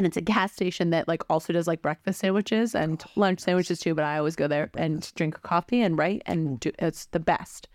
And 0.00 0.06
it's 0.06 0.16
a 0.16 0.22
gas 0.22 0.50
station 0.54 0.88
that 0.90 1.06
like 1.08 1.22
also 1.28 1.52
does 1.52 1.66
like 1.66 1.82
breakfast 1.82 2.20
sandwiches 2.20 2.74
and 2.74 3.04
oh, 3.06 3.10
lunch 3.16 3.40
sandwiches 3.40 3.80
too, 3.80 3.94
but 3.94 4.02
I 4.02 4.16
always 4.16 4.34
go 4.34 4.48
there 4.48 4.70
and 4.74 5.12
drink 5.14 5.36
a 5.36 5.40
coffee 5.40 5.82
and 5.82 5.98
write 5.98 6.22
and 6.24 6.58
do 6.58 6.72
it's 6.78 7.04
the 7.06 7.20
best. 7.20 7.68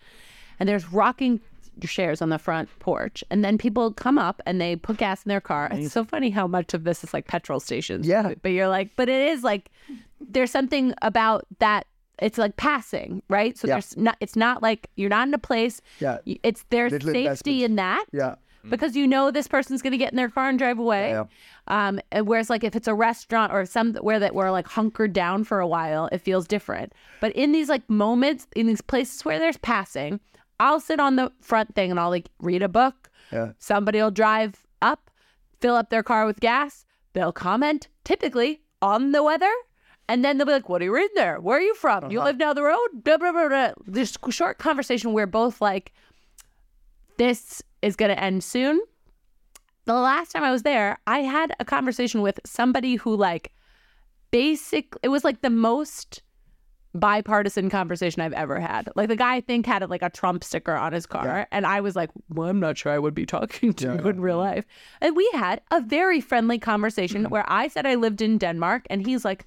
And 0.59 0.67
there's 0.67 0.91
rocking 0.91 1.39
chairs 1.85 2.23
on 2.23 2.29
the 2.29 2.39
front 2.39 2.67
porch, 2.79 3.23
and 3.29 3.45
then 3.45 3.59
people 3.59 3.93
come 3.93 4.17
up 4.17 4.41
and 4.47 4.59
they 4.59 4.75
put 4.75 4.97
gas 4.97 5.23
in 5.23 5.29
their 5.29 5.39
car. 5.39 5.69
It's 5.71 5.93
so 5.93 6.03
funny 6.03 6.31
how 6.31 6.47
much 6.47 6.73
of 6.73 6.83
this 6.83 7.03
is 7.03 7.13
like 7.13 7.27
petrol 7.27 7.59
stations. 7.59 8.07
Yeah. 8.07 8.33
but 8.41 8.49
you're 8.49 8.69
like, 8.69 8.89
but 8.95 9.07
it 9.07 9.27
is 9.29 9.43
like 9.43 9.69
there's 10.19 10.49
something 10.49 10.95
about 11.03 11.45
that. 11.59 11.85
It's 12.19 12.39
like 12.39 12.55
passing, 12.57 13.21
right? 13.29 13.55
So 13.55 13.67
Yeah. 13.67 13.75
there's 13.75 13.95
not. 13.97 14.17
It's 14.19 14.35
not 14.35 14.63
like 14.63 14.89
you're 14.95 15.11
not 15.11 15.27
in 15.27 15.33
a 15.35 15.37
place. 15.37 15.79
Yeah. 15.99 16.17
It's 16.25 16.65
there's 16.71 16.91
Little 16.93 17.09
safety 17.13 17.63
investments. 17.65 17.65
in 17.69 17.75
that 17.75 18.05
Yeah. 18.11 18.35
Because 18.69 18.95
you 18.95 19.07
know 19.07 19.31
this 19.31 19.47
person's 19.47 19.81
going 19.81 19.91
to 19.91 19.97
get 19.97 20.11
in 20.11 20.17
their 20.17 20.29
car 20.29 20.49
and 20.49 20.57
drive 20.57 20.79
away. 20.79 21.09
Yeah. 21.09 21.25
Um, 21.67 21.99
and 22.11 22.27
whereas 22.27 22.49
like 22.49 22.63
if 22.63 22.75
it's 22.75 22.87
a 22.87 22.93
restaurant 22.93 23.51
or 23.51 23.65
somewhere 23.65 24.19
that 24.19 24.35
we're 24.35 24.51
like 24.51 24.67
hunkered 24.67 25.13
down 25.13 25.43
for 25.43 25.59
a 25.59 25.67
while, 25.67 26.07
it 26.11 26.19
feels 26.19 26.47
different. 26.47 26.93
But 27.21 27.31
in 27.33 27.51
these 27.51 27.69
like 27.69 27.89
moments, 27.89 28.47
in 28.55 28.67
these 28.67 28.81
places 28.81 29.23
where 29.25 29.39
there's 29.39 29.57
passing, 29.57 30.19
I'll 30.59 30.79
sit 30.79 30.99
on 30.99 31.15
the 31.15 31.31
front 31.41 31.75
thing 31.75 31.91
and 31.91 31.99
I'll 31.99 32.09
like 32.09 32.29
read 32.39 32.61
a 32.61 32.69
book. 32.69 33.09
Yeah. 33.31 33.51
Somebody 33.57 33.99
will 34.01 34.11
drive 34.11 34.65
up, 34.81 35.09
fill 35.59 35.75
up 35.75 35.89
their 35.89 36.03
car 36.03 36.25
with 36.25 36.39
gas. 36.39 36.85
They'll 37.13 37.31
comment 37.31 37.87
typically 38.03 38.61
on 38.81 39.11
the 39.11 39.23
weather. 39.23 39.51
And 40.07 40.23
then 40.23 40.37
they'll 40.37 40.45
be 40.45 40.53
like, 40.53 40.69
"What 40.69 40.81
are 40.83 40.85
you 40.85 40.93
reading 40.93 41.15
there? 41.15 41.39
Where 41.39 41.57
are 41.57 41.61
you 41.61 41.73
from? 41.73 42.11
You 42.11 42.21
live 42.21 42.37
down 42.37 42.55
the 42.55 42.61
road?" 42.61 42.87
Blah 42.93 43.17
blah 43.17 43.31
blah. 43.31 43.47
blah. 43.47 43.71
This 43.87 44.15
short 44.29 44.59
conversation 44.59 45.13
where 45.13 45.25
both 45.25 45.61
like, 45.61 45.93
"This 47.17 47.63
is 47.85 47.95
going 47.95 48.09
to 48.09 48.23
end 48.23 48.43
soon." 48.43 48.81
the 49.85 49.93
last 49.93 50.31
time 50.31 50.43
I 50.43 50.51
was 50.51 50.63
there, 50.63 50.97
I 51.07 51.19
had 51.19 51.55
a 51.59 51.65
conversation 51.65 52.21
with 52.21 52.39
somebody 52.45 52.95
who 52.95 53.15
like 53.15 53.53
basic 54.31 54.95
it 55.03 55.09
was 55.09 55.23
like 55.23 55.41
the 55.41 55.49
most 55.49 56.21
bipartisan 56.93 57.69
conversation 57.69 58.21
I've 58.21 58.33
ever 58.33 58.59
had. 58.59 58.89
Like 58.95 59.09
the 59.09 59.15
guy 59.15 59.35
I 59.35 59.41
think 59.41 59.65
had 59.65 59.87
like 59.89 60.01
a 60.01 60.09
Trump 60.09 60.43
sticker 60.43 60.73
on 60.73 60.93
his 60.93 61.05
car 61.05 61.47
and 61.51 61.65
I 61.65 61.81
was 61.81 61.95
like, 61.95 62.09
"Well, 62.29 62.49
I'm 62.49 62.59
not 62.59 62.77
sure 62.77 62.91
I 62.91 62.99
would 62.99 63.13
be 63.13 63.25
talking 63.25 63.73
to 63.73 63.85
you 63.93 64.09
in 64.09 64.21
real 64.21 64.37
life." 64.37 64.65
And 65.01 65.15
we 65.15 65.29
had 65.33 65.61
a 65.71 65.81
very 65.81 66.19
friendly 66.19 66.57
conversation 66.57 67.23
mm-hmm. 67.23 67.31
where 67.31 67.45
I 67.47 67.67
said 67.67 67.85
I 67.85 67.95
lived 67.95 68.21
in 68.21 68.37
Denmark 68.37 68.87
and 68.89 69.05
he's 69.05 69.23
like 69.23 69.45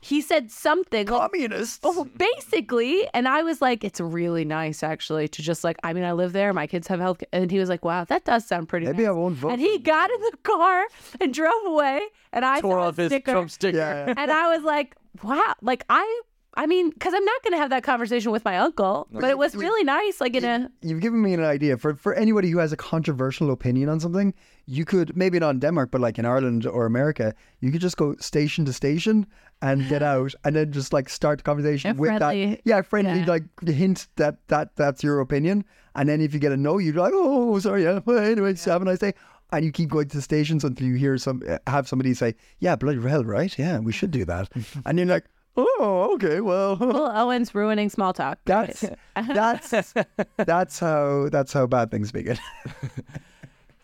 he 0.00 0.20
said 0.20 0.50
something 0.50 1.06
like, 1.06 1.30
Communist. 1.30 1.80
Oh, 1.84 2.08
basically. 2.16 3.06
And 3.12 3.28
I 3.28 3.42
was 3.42 3.60
like, 3.60 3.84
it's 3.84 4.00
really 4.00 4.44
nice 4.44 4.82
actually 4.82 5.28
to 5.28 5.42
just 5.42 5.62
like, 5.62 5.76
I 5.82 5.92
mean, 5.92 6.04
I 6.04 6.12
live 6.12 6.32
there. 6.32 6.52
My 6.52 6.66
kids 6.66 6.88
have 6.88 7.00
health. 7.00 7.22
And 7.32 7.50
he 7.50 7.58
was 7.58 7.68
like, 7.68 7.84
wow, 7.84 8.04
that 8.04 8.24
does 8.24 8.46
sound 8.46 8.68
pretty 8.68 8.86
Maybe 8.86 9.02
nice. 9.02 9.08
I 9.08 9.12
won't 9.12 9.36
vote 9.36 9.52
And 9.52 9.60
he 9.60 9.78
got 9.78 10.10
in 10.10 10.20
the 10.22 10.36
car 10.42 10.84
and 11.20 11.34
drove 11.34 11.66
away. 11.66 12.00
And 12.32 12.44
I 12.44 12.60
Tore 12.60 12.78
off 12.78 12.96
his 12.96 13.10
sticker. 13.10 13.32
Trump 13.32 13.50
sticker. 13.50 13.76
Yeah, 13.76 14.06
yeah. 14.06 14.14
And 14.16 14.30
I 14.30 14.54
was 14.54 14.64
like, 14.64 14.96
wow. 15.22 15.54
Like, 15.60 15.84
I. 15.90 16.22
I 16.54 16.66
mean, 16.66 16.90
because 16.90 17.14
I'm 17.14 17.24
not 17.24 17.42
going 17.44 17.52
to 17.52 17.58
have 17.58 17.70
that 17.70 17.82
conversation 17.84 18.32
with 18.32 18.44
my 18.44 18.58
uncle, 18.58 19.06
but 19.12 19.30
it 19.30 19.38
was 19.38 19.54
really 19.54 19.84
nice. 19.84 20.20
Like 20.20 20.34
in 20.34 20.44
a 20.44 20.68
You've 20.82 21.00
given 21.00 21.22
me 21.22 21.32
an 21.34 21.44
idea 21.44 21.76
for 21.76 21.94
for 21.94 22.12
anybody 22.14 22.50
who 22.50 22.58
has 22.58 22.72
a 22.72 22.76
controversial 22.76 23.50
opinion 23.52 23.88
on 23.88 24.00
something. 24.00 24.34
You 24.66 24.84
could 24.84 25.16
maybe 25.16 25.38
not 25.38 25.50
in 25.50 25.60
Denmark, 25.60 25.90
but 25.90 26.00
like 26.00 26.18
in 26.18 26.24
Ireland 26.26 26.66
or 26.66 26.86
America, 26.86 27.34
you 27.60 27.70
could 27.72 27.80
just 27.80 27.96
go 27.96 28.14
station 28.18 28.64
to 28.66 28.72
station 28.72 29.26
and 29.62 29.88
get 29.88 30.02
out, 30.14 30.34
and 30.44 30.56
then 30.56 30.72
just 30.72 30.92
like 30.92 31.08
start 31.08 31.38
the 31.38 31.44
conversation 31.44 31.96
with 31.96 32.08
friendly. 32.18 32.46
that. 32.46 32.60
Yeah, 32.64 32.82
friendly, 32.82 33.20
Yeah. 33.20 33.26
like 33.26 33.44
hint 33.66 34.08
that 34.16 34.36
that 34.48 34.74
that's 34.76 35.02
your 35.04 35.20
opinion, 35.20 35.64
and 35.94 36.08
then 36.08 36.20
if 36.20 36.34
you 36.34 36.40
get 36.40 36.52
a 36.52 36.56
no, 36.56 36.78
you're 36.78 36.94
like, 37.04 37.12
oh, 37.14 37.58
sorry, 37.60 37.84
yeah. 37.84 38.00
Well, 38.04 38.18
anyway, 38.18 38.54
so 38.56 38.70
have 38.72 38.82
a 38.82 38.84
nice 38.84 38.98
day. 39.00 39.14
And 39.52 39.64
you 39.64 39.72
keep 39.72 39.90
going 39.90 40.08
to 40.08 40.16
the 40.16 40.22
stations 40.22 40.64
until 40.64 40.86
you 40.86 40.94
hear 40.94 41.18
some 41.18 41.42
have 41.66 41.88
somebody 41.88 42.14
say, 42.14 42.34
"Yeah, 42.60 42.76
bloody 42.76 43.00
hell, 43.08 43.24
right? 43.24 43.58
Yeah, 43.58 43.78
we 43.80 43.92
should 43.92 44.10
do 44.12 44.24
that." 44.24 44.48
and 44.86 44.98
you're 44.98 45.08
like, 45.08 45.26
"Oh, 45.56 46.10
okay, 46.14 46.40
well." 46.40 46.76
Will 46.76 47.10
Owens 47.10 47.54
ruining 47.54 47.90
small 47.90 48.12
talk. 48.12 48.38
That's 48.44 48.84
that's 49.16 49.94
that's 50.36 50.78
how 50.78 51.28
that's 51.30 51.52
how 51.52 51.66
bad 51.66 51.90
things 51.90 52.12
begin. 52.12 52.38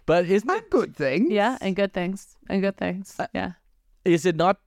But 0.06 0.26
isn't 0.26 0.48
A 0.48 0.54
it 0.62 0.70
good 0.70 0.94
thing. 0.94 1.30
yeah, 1.32 1.58
and 1.60 1.74
good 1.74 1.92
things, 1.92 2.36
and 2.48 2.62
good 2.62 2.76
things. 2.76 3.16
Uh, 3.18 3.26
yeah. 3.34 3.52
is 4.04 4.24
it 4.24 4.36
not 4.36 4.60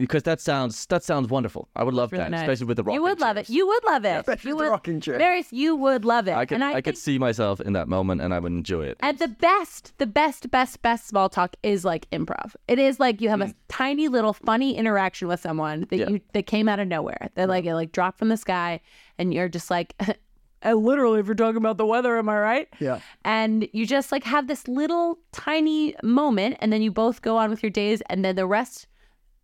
because 0.00 0.22
that 0.24 0.40
sounds 0.40 0.86
that 0.86 1.04
sounds 1.04 1.28
wonderful. 1.28 1.68
I 1.76 1.84
would 1.84 1.94
love 1.94 2.10
really 2.10 2.24
that, 2.24 2.30
nice. 2.30 2.40
especially 2.40 2.66
with 2.66 2.78
the 2.78 2.82
rocking 2.82 2.94
You 2.96 3.02
would 3.02 3.20
love 3.20 3.36
it. 3.36 3.48
You 3.50 3.66
would 3.66 3.84
love 3.84 4.04
it. 4.04 4.20
especially 4.20 4.48
you 4.48 4.56
with 4.56 4.64
the 4.64 4.70
would, 4.70 4.70
rocking 4.72 5.00
chair. 5.00 5.18
Marius, 5.18 5.52
you 5.52 5.76
would 5.76 6.04
love 6.04 6.26
it. 6.26 6.34
I 6.34 6.46
could 6.46 6.56
and 6.56 6.64
I, 6.64 6.74
I, 6.74 6.80
could 6.80 6.96
see 6.96 7.18
myself 7.18 7.60
in 7.60 7.74
that 7.74 7.86
moment 7.86 8.22
and 8.22 8.32
I 8.32 8.38
would 8.38 8.52
enjoy 8.52 8.86
it. 8.86 8.96
And 9.00 9.18
the 9.18 9.28
best, 9.28 9.92
the 9.98 10.06
best, 10.06 10.50
best, 10.50 10.80
best 10.82 11.06
small 11.06 11.28
talk 11.28 11.54
is 11.62 11.84
like 11.84 12.08
improv. 12.10 12.56
It 12.66 12.78
is 12.78 12.98
like 12.98 13.20
you 13.20 13.28
have 13.28 13.40
a 13.42 13.54
tiny 13.68 14.08
little 14.08 14.32
funny 14.32 14.76
interaction 14.76 15.28
with 15.28 15.40
someone 15.40 15.80
that 15.82 15.90
Mm. 15.90 15.98
Yeah. 15.98 16.08
you 16.08 16.20
that 16.32 16.46
came 16.46 16.66
out 16.68 16.80
of 16.80 16.88
nowhere. 16.88 17.28
That 17.34 17.48
like 17.48 17.66
it 17.66 17.74
like 17.74 17.92
dropped 17.92 18.18
from 18.18 18.28
the 18.30 18.36
sky, 18.38 18.80
and 19.18 19.34
you're 19.34 19.48
just 19.50 19.70
like, 19.70 19.94
"Uh, 20.64 20.72
literally, 20.72 21.20
if 21.20 21.26
you're 21.26 21.34
talking 21.34 21.56
about 21.58 21.76
the 21.76 21.84
weather, 21.86 22.16
am 22.18 22.28
I 22.28 22.38
right? 22.38 22.68
Yeah. 22.78 23.00
And 23.24 23.68
you 23.72 23.86
just 23.86 24.10
like 24.12 24.24
have 24.24 24.46
this 24.46 24.66
little 24.66 25.18
tiny 25.32 25.94
moment, 26.02 26.56
and 26.60 26.72
then 26.72 26.80
you 26.82 26.90
both 26.90 27.20
go 27.22 27.36
on 27.36 27.50
with 27.50 27.62
your 27.62 27.70
days, 27.70 28.02
and 28.08 28.24
then 28.24 28.36
the 28.36 28.46
rest. 28.46 28.86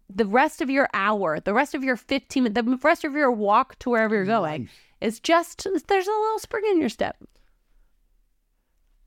The 0.09 0.27
rest 0.27 0.61
of 0.61 0.71
your 0.71 0.89
hour, 0.95 1.41
the 1.41 1.53
rest 1.55 1.75
of 1.75 1.83
your 1.83 1.97
15 1.97 2.43
minutes, 2.45 2.61
the 2.65 2.79
rest 2.83 3.05
of 3.05 3.13
your 3.15 3.33
walk 3.33 3.79
to 3.81 3.91
wherever 3.91 4.15
you're 4.15 4.25
going 4.25 4.69
is 5.01 5.21
just, 5.21 5.65
there's 5.65 6.07
a 6.07 6.11
little 6.11 6.39
spring 6.39 6.65
in 6.71 6.81
your 6.81 6.89
step. 6.89 7.17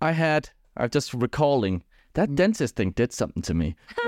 I 0.01 0.12
had 0.12 0.49
I'm 0.79 0.89
just 0.89 1.13
recalling 1.13 1.83
that 2.13 2.33
dentist 2.35 2.75
thing 2.75 2.91
did 2.91 3.13
something 3.13 3.43
to 3.43 3.53
me. 3.53 3.75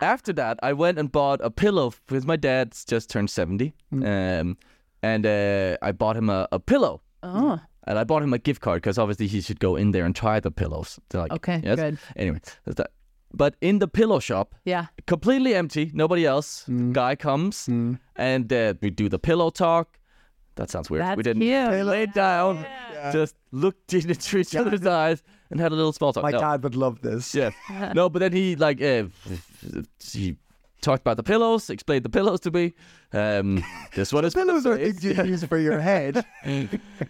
After 0.00 0.32
that, 0.32 0.58
I 0.62 0.72
went 0.72 0.98
and 0.98 1.12
bought 1.12 1.40
a 1.42 1.50
pillow 1.50 1.92
because 2.06 2.26
my 2.26 2.36
dad's 2.36 2.84
just 2.84 3.08
turned 3.10 3.30
70. 3.30 3.72
Um, 3.92 4.56
and 5.02 5.26
uh, 5.26 5.76
I 5.80 5.92
bought 5.92 6.16
him 6.16 6.28
a, 6.28 6.48
a 6.50 6.58
pillow. 6.58 7.02
Oh. 7.22 7.60
And 7.84 7.98
I 7.98 8.04
bought 8.04 8.22
him 8.22 8.32
a 8.32 8.38
gift 8.38 8.60
card 8.60 8.82
because 8.82 8.98
obviously 8.98 9.26
he 9.26 9.40
should 9.40 9.60
go 9.60 9.76
in 9.76 9.92
there 9.92 10.04
and 10.04 10.14
try 10.14 10.40
the 10.40 10.50
pillows. 10.50 10.98
They're 11.10 11.20
like, 11.20 11.32
Okay, 11.32 11.60
yes? 11.62 11.76
good. 11.76 11.98
Anyway, 12.16 12.40
that's 12.64 12.76
that. 12.76 12.90
But 13.32 13.54
in 13.60 13.78
the 13.78 13.86
pillow 13.88 14.18
shop, 14.18 14.54
Yeah. 14.64 14.86
completely 15.06 15.54
empty, 15.54 15.90
nobody 15.94 16.26
else. 16.26 16.64
Guy 16.92 17.14
comes 17.16 17.68
and 18.16 18.52
uh, 18.52 18.74
we 18.82 18.90
do 18.90 19.08
the 19.08 19.18
pillow 19.18 19.50
talk. 19.50 19.98
That 20.56 20.68
sounds 20.68 20.90
weird. 20.90 21.02
That's 21.04 21.16
we 21.16 21.22
didn't 21.22 21.42
cute. 21.42 21.86
lay 21.86 22.06
down, 22.06 22.66
just 23.12 23.36
looked 23.52 23.94
into 23.94 24.38
each 24.38 24.54
other's 24.60 24.84
eyes 24.84 25.22
and 25.50 25.60
had 25.60 25.72
a 25.72 25.74
little 25.76 25.92
small 25.92 26.12
talk. 26.12 26.22
My 26.24 26.32
No. 26.32 26.40
dad 26.40 26.62
would 26.64 26.74
love 26.74 27.00
this. 27.02 27.34
Yeah, 27.40 27.50
no, 27.94 28.08
but 28.10 28.18
then 28.18 28.32
he 28.32 28.56
like 28.56 28.82
uh, 28.82 29.04
he 30.02 30.36
talked 30.82 31.00
about 31.02 31.16
the 31.16 31.22
pillows, 31.22 31.70
explained 31.70 32.04
the 32.04 32.10
pillows 32.10 32.40
to 32.40 32.50
me. 32.50 32.74
Um, 33.12 33.62
this 33.94 34.12
one 34.12 34.24
is 34.24 34.34
Pillows 34.34 34.66
are 34.66 34.76
face. 34.76 34.98
things 35.00 35.18
you 35.18 35.24
use 35.24 35.44
for 35.44 35.58
your 35.58 35.78
head. 35.80 36.24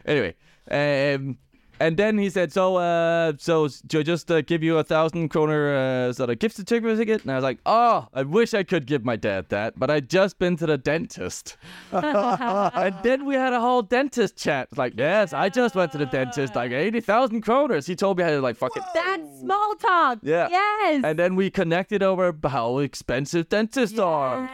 anyway, 0.04 0.34
um, 0.70 1.38
and 1.80 1.96
then 1.96 2.18
he 2.18 2.28
said, 2.28 2.52
"So, 2.52 2.76
uh, 2.76 3.32
so 3.38 3.68
do 3.86 4.00
I 4.00 4.02
just 4.02 4.30
uh, 4.30 4.42
give 4.42 4.62
you 4.62 4.78
a 4.78 4.84
thousand 4.84 5.30
kroner 5.30 5.74
uh, 5.74 6.12
sort 6.12 6.28
of 6.30 6.38
gift 6.38 6.56
certificate?" 6.56 7.22
And 7.22 7.32
I 7.32 7.34
was 7.36 7.42
like, 7.42 7.58
"Oh, 7.64 8.06
I 8.12 8.22
wish 8.22 8.52
I 8.54 8.62
could 8.62 8.86
give 8.86 9.04
my 9.04 9.16
dad 9.16 9.48
that, 9.48 9.78
but 9.78 9.90
I 9.90 10.00
just 10.00 10.38
been 10.38 10.56
to 10.58 10.66
the 10.66 10.76
dentist." 10.76 11.56
and 11.92 12.94
then 13.02 13.24
we 13.24 13.34
had 13.34 13.54
a 13.54 13.60
whole 13.60 13.82
dentist 13.82 14.36
chat. 14.36 14.68
Like, 14.76 14.92
yes, 14.96 15.32
I 15.32 15.48
just 15.48 15.74
went 15.74 15.92
to 15.92 15.98
the 15.98 16.06
dentist, 16.06 16.54
like 16.54 16.70
eighty 16.70 17.00
thousand 17.00 17.44
kroners. 17.44 17.86
He 17.86 17.96
told 17.96 18.18
me 18.18 18.24
how 18.24 18.30
to 18.30 18.40
like 18.40 18.56
fucking. 18.56 18.82
That's 18.94 19.40
small 19.40 19.74
talk. 19.76 20.18
Yeah. 20.22 20.48
Yes. 20.50 21.02
And 21.02 21.18
then 21.18 21.34
we 21.34 21.50
connected 21.50 22.02
over 22.02 22.36
how 22.46 22.78
expensive 22.78 23.48
dentists 23.48 23.98
are. 23.98 24.50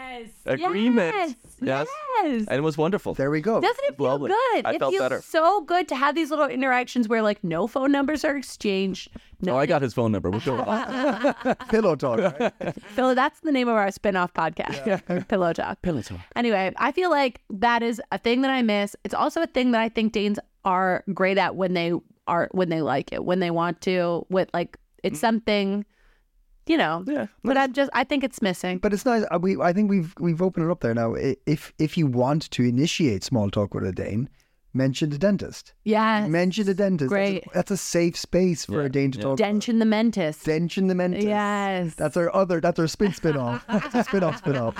Agreement. 0.46 1.14
Yes. 1.14 1.34
Yes. 1.60 1.86
Yes. 1.88 1.88
And 2.24 2.50
it 2.50 2.62
was 2.62 2.76
wonderful. 2.78 3.14
There 3.14 3.30
we 3.30 3.40
go. 3.40 3.60
Doesn't 3.60 3.84
it 3.84 3.96
feel 3.96 4.06
Lovely. 4.06 4.30
good? 4.30 4.66
I 4.66 4.72
it 4.74 4.78
felt 4.78 4.92
feels 4.92 5.02
better. 5.02 5.22
so 5.22 5.60
good 5.62 5.88
to 5.88 5.96
have 5.96 6.14
these 6.14 6.30
little 6.30 6.46
interactions 6.46 7.08
where 7.08 7.22
like 7.22 7.42
no 7.44 7.66
phone 7.66 7.92
numbers 7.92 8.24
are 8.24 8.36
exchanged. 8.36 9.10
No, 9.40 9.54
Oh, 9.54 9.58
I 9.58 9.66
got 9.66 9.82
his 9.82 9.92
phone 9.94 10.12
number. 10.12 10.30
We'll 10.30 10.40
go. 10.40 10.56
Pillow 11.68 11.94
talk. 11.96 12.18
Right? 12.20 12.52
Phil, 12.94 13.14
that's 13.14 13.40
the 13.40 13.52
name 13.52 13.68
of 13.68 13.74
our 13.74 13.90
spin-off 13.90 14.32
podcast. 14.32 15.28
Pillow 15.28 15.52
Talk. 15.52 15.82
Pillow 15.82 16.02
talk. 16.02 16.20
Anyway, 16.34 16.72
I 16.78 16.92
feel 16.92 17.10
like 17.10 17.40
that 17.50 17.82
is 17.82 18.00
a 18.12 18.18
thing 18.18 18.42
that 18.42 18.50
I 18.50 18.62
miss. 18.62 18.96
It's 19.04 19.14
also 19.14 19.42
a 19.42 19.46
thing 19.46 19.72
that 19.72 19.80
I 19.80 19.88
think 19.88 20.12
Danes 20.12 20.38
are 20.64 21.04
great 21.12 21.38
at 21.38 21.54
when 21.56 21.74
they 21.74 21.92
are 22.26 22.48
when 22.52 22.70
they 22.70 22.82
like 22.82 23.12
it, 23.12 23.24
when 23.24 23.40
they 23.40 23.50
want 23.50 23.80
to. 23.82 24.26
With 24.30 24.48
like, 24.54 24.78
it's 25.02 25.16
mm-hmm. 25.16 25.20
something, 25.20 25.84
you 26.66 26.76
know. 26.76 27.04
Yeah. 27.06 27.26
But 27.42 27.56
I'm 27.56 27.72
just, 27.72 27.90
I 27.94 28.04
think 28.04 28.24
it's 28.24 28.42
missing. 28.42 28.78
But 28.78 28.92
it's 28.92 29.04
nice. 29.04 29.24
uh, 29.30 29.38
We 29.38 29.60
I 29.60 29.72
think 29.72 29.90
we've 29.90 30.14
we've 30.18 30.42
opened 30.42 30.66
it 30.66 30.70
up 30.70 30.80
there 30.80 30.94
now. 30.94 31.14
If 31.46 31.72
if 31.78 31.96
you 31.96 32.06
want 32.06 32.50
to 32.50 32.62
initiate 32.62 33.24
small 33.24 33.50
talk 33.50 33.74
with 33.74 33.84
a 33.84 33.92
Dane, 33.92 34.28
mention 34.76 35.10
the 35.10 35.18
dentist. 35.18 35.72
Yeah. 35.84 36.26
Mention 36.28 36.66
the 36.66 36.74
dentist. 36.74 37.10
That's 37.10 37.28
a- 37.28 37.32
Great. 37.32 37.44
That's 37.54 37.70
a, 37.70 37.76
safe 37.76 38.16
space 38.16 38.64
for 38.66 38.82
a 38.82 38.88
Dane 38.88 39.12
to 39.12 39.18
talk. 39.18 39.38
Dention 39.38 39.78
the 39.78 39.84
Mentis. 39.84 40.42
Dention 40.42 40.88
the 40.88 40.94
dentist. 40.94 41.26
Yes. 41.26 41.94
That's 41.94 42.16
our 42.16 42.34
other. 42.34 42.60
That's 42.60 42.78
our 42.78 42.86
spin 42.86 43.12
spin 43.12 43.36
off. 43.36 43.64
Spin 44.06 44.22
off 44.22 44.38
spin 44.38 44.56
off. 44.56 44.74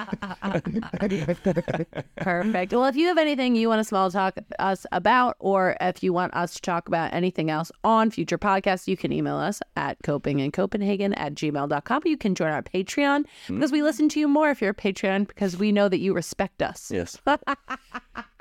Perfect. 2.16 2.72
Well, 2.72 2.86
if 2.86 2.96
you 2.96 3.06
have 3.08 3.18
anything 3.18 3.56
you 3.56 3.68
want 3.68 3.80
to 3.80 3.84
small 3.84 4.10
talk 4.10 4.38
us 4.58 4.86
about, 4.92 5.36
or 5.38 5.76
if 5.80 6.02
you 6.02 6.12
want 6.12 6.34
us 6.34 6.54
to 6.54 6.62
talk 6.62 6.88
about 6.88 7.12
anything 7.12 7.50
else 7.50 7.70
on 7.84 8.10
future 8.10 8.38
podcasts, 8.38 8.86
you 8.88 8.96
can 8.96 9.12
email 9.12 9.36
us 9.36 9.60
at 9.76 10.00
copingandcopenhagen 10.02 11.14
at 11.16 11.34
gmail.com. 11.34 12.02
You 12.04 12.16
can 12.16 12.34
join 12.34 12.50
our 12.50 12.62
Patreon 12.62 13.24
hmm. 13.46 13.54
because 13.54 13.72
we 13.72 13.82
listen 13.82 14.08
to 14.10 14.20
you 14.20 14.28
more 14.28 14.50
if 14.50 14.60
you're 14.60 14.70
a 14.70 14.74
Patreon 14.74 15.28
because 15.28 15.56
we 15.56 15.72
know 15.72 15.88
that 15.88 15.98
you 15.98 16.14
respect 16.14 16.62
us. 16.62 16.90
Yes. 16.90 17.18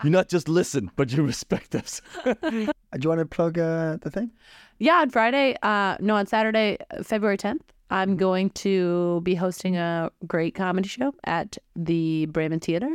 You 0.03 0.09
not 0.09 0.27
just 0.29 0.49
listen, 0.49 0.91
but 0.95 1.11
you 1.11 1.23
respect 1.23 1.75
us. 1.75 2.01
Uh, 2.93 2.97
Do 2.97 3.03
you 3.03 3.09
want 3.09 3.19
to 3.19 3.25
plug 3.25 3.59
uh, 3.59 3.97
the 4.01 4.09
thing? 4.09 4.31
Yeah, 4.77 5.01
on 5.01 5.09
Friday, 5.09 5.57
uh, 5.63 5.97
no, 5.99 6.15
on 6.15 6.27
Saturday, 6.27 6.77
uh, 6.91 7.03
February 7.03 7.37
10th, 7.37 7.59
I'm 7.89 8.15
going 8.15 8.51
to 8.51 9.19
be 9.23 9.35
hosting 9.35 9.75
a 9.75 10.09
great 10.25 10.55
comedy 10.55 10.87
show 10.87 11.13
at 11.25 11.57
the 11.75 12.27
Bremen 12.27 12.61
Theater. 12.61 12.89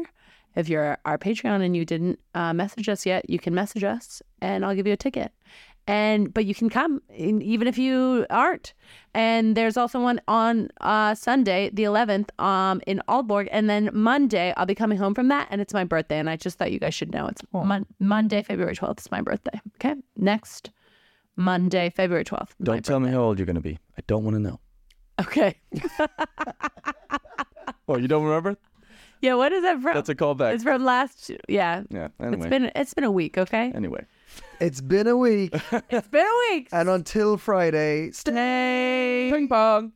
If 0.57 0.71
you're 0.71 0.97
our 1.05 1.19
Patreon 1.19 1.63
and 1.63 1.77
you 1.77 1.85
didn't 1.85 2.19
uh, 2.35 2.55
message 2.55 2.89
us 2.89 3.05
yet, 3.05 3.29
you 3.29 3.39
can 3.39 3.55
message 3.55 3.85
us 3.85 4.23
and 4.41 4.65
I'll 4.65 4.75
give 4.75 4.87
you 4.87 4.95
a 4.95 4.97
ticket. 4.97 5.33
And 5.91 6.33
but 6.33 6.47
you 6.47 6.55
can 6.55 6.71
come 6.71 7.03
in, 7.09 7.43
even 7.43 7.67
if 7.67 7.77
you 7.77 8.25
aren't. 8.31 8.75
And 9.13 9.57
there's 9.57 9.77
also 9.77 10.01
one 10.01 10.21
on 10.29 10.69
uh, 10.81 11.17
Sunday, 11.17 11.69
the 11.73 11.83
11th, 11.83 12.29
um, 12.41 12.81
in 12.87 13.03
Aalborg, 13.09 13.49
and 13.51 13.69
then 13.69 13.91
Monday 13.93 14.55
I'll 14.57 14.67
be 14.67 14.77
coming 14.77 14.99
home 14.99 15.17
from 15.17 15.27
that, 15.29 15.49
and 15.51 15.61
it's 15.61 15.75
my 15.75 15.83
birthday. 15.83 16.21
And 16.21 16.31
I 16.31 16.37
just 16.37 16.59
thought 16.59 16.71
you 16.71 16.79
guys 16.79 16.95
should 16.95 17.13
know 17.13 17.27
it's 17.27 17.43
Mon- 17.53 17.87
Monday, 17.99 18.45
February 18.45 18.77
12th. 18.77 19.01
is 19.01 19.11
my 19.11 19.21
birthday. 19.21 19.61
Okay, 19.77 19.97
next 20.17 20.71
Monday, 21.35 21.91
February 21.91 22.25
12th. 22.25 22.51
Don't 22.63 22.85
tell 22.85 23.01
me 23.01 23.11
how 23.11 23.23
old 23.23 23.41
you're 23.41 23.47
gonna 23.47 23.61
be. 23.61 23.81
I 23.99 24.03
don't 24.07 24.23
want 24.23 24.37
to 24.37 24.41
know. 24.41 24.61
Okay. 25.21 25.57
well 27.89 27.99
you 27.99 28.07
don't 28.07 28.23
remember? 28.23 28.57
Yeah, 29.21 29.35
what 29.35 29.53
is 29.53 29.63
that 29.63 29.81
from? 29.83 29.95
That's 29.95 30.09
a 30.09 30.15
callback. 30.15 30.55
It's 30.55 30.65
from 30.65 30.85
last. 30.85 31.31
Yeah. 31.49 31.83
Yeah. 31.91 32.09
Anyway. 32.21 32.37
It's 32.39 32.47
been 32.47 32.71
it's 32.75 32.95
been 32.95 33.05
a 33.05 33.11
week. 33.11 33.37
Okay. 33.39 33.73
Anyway. 33.75 34.05
It's 34.61 34.81
been 34.81 35.07
a 35.07 35.17
week, 35.17 35.55
It's 35.91 36.09
been 36.09 36.27
a 36.27 36.55
week. 36.55 36.69
and 36.73 36.89
until 36.89 37.37
Friday, 37.39 38.11
stay. 38.13 38.31
Stay. 38.33 39.31
Ping 39.33 39.49
pong. 39.49 39.93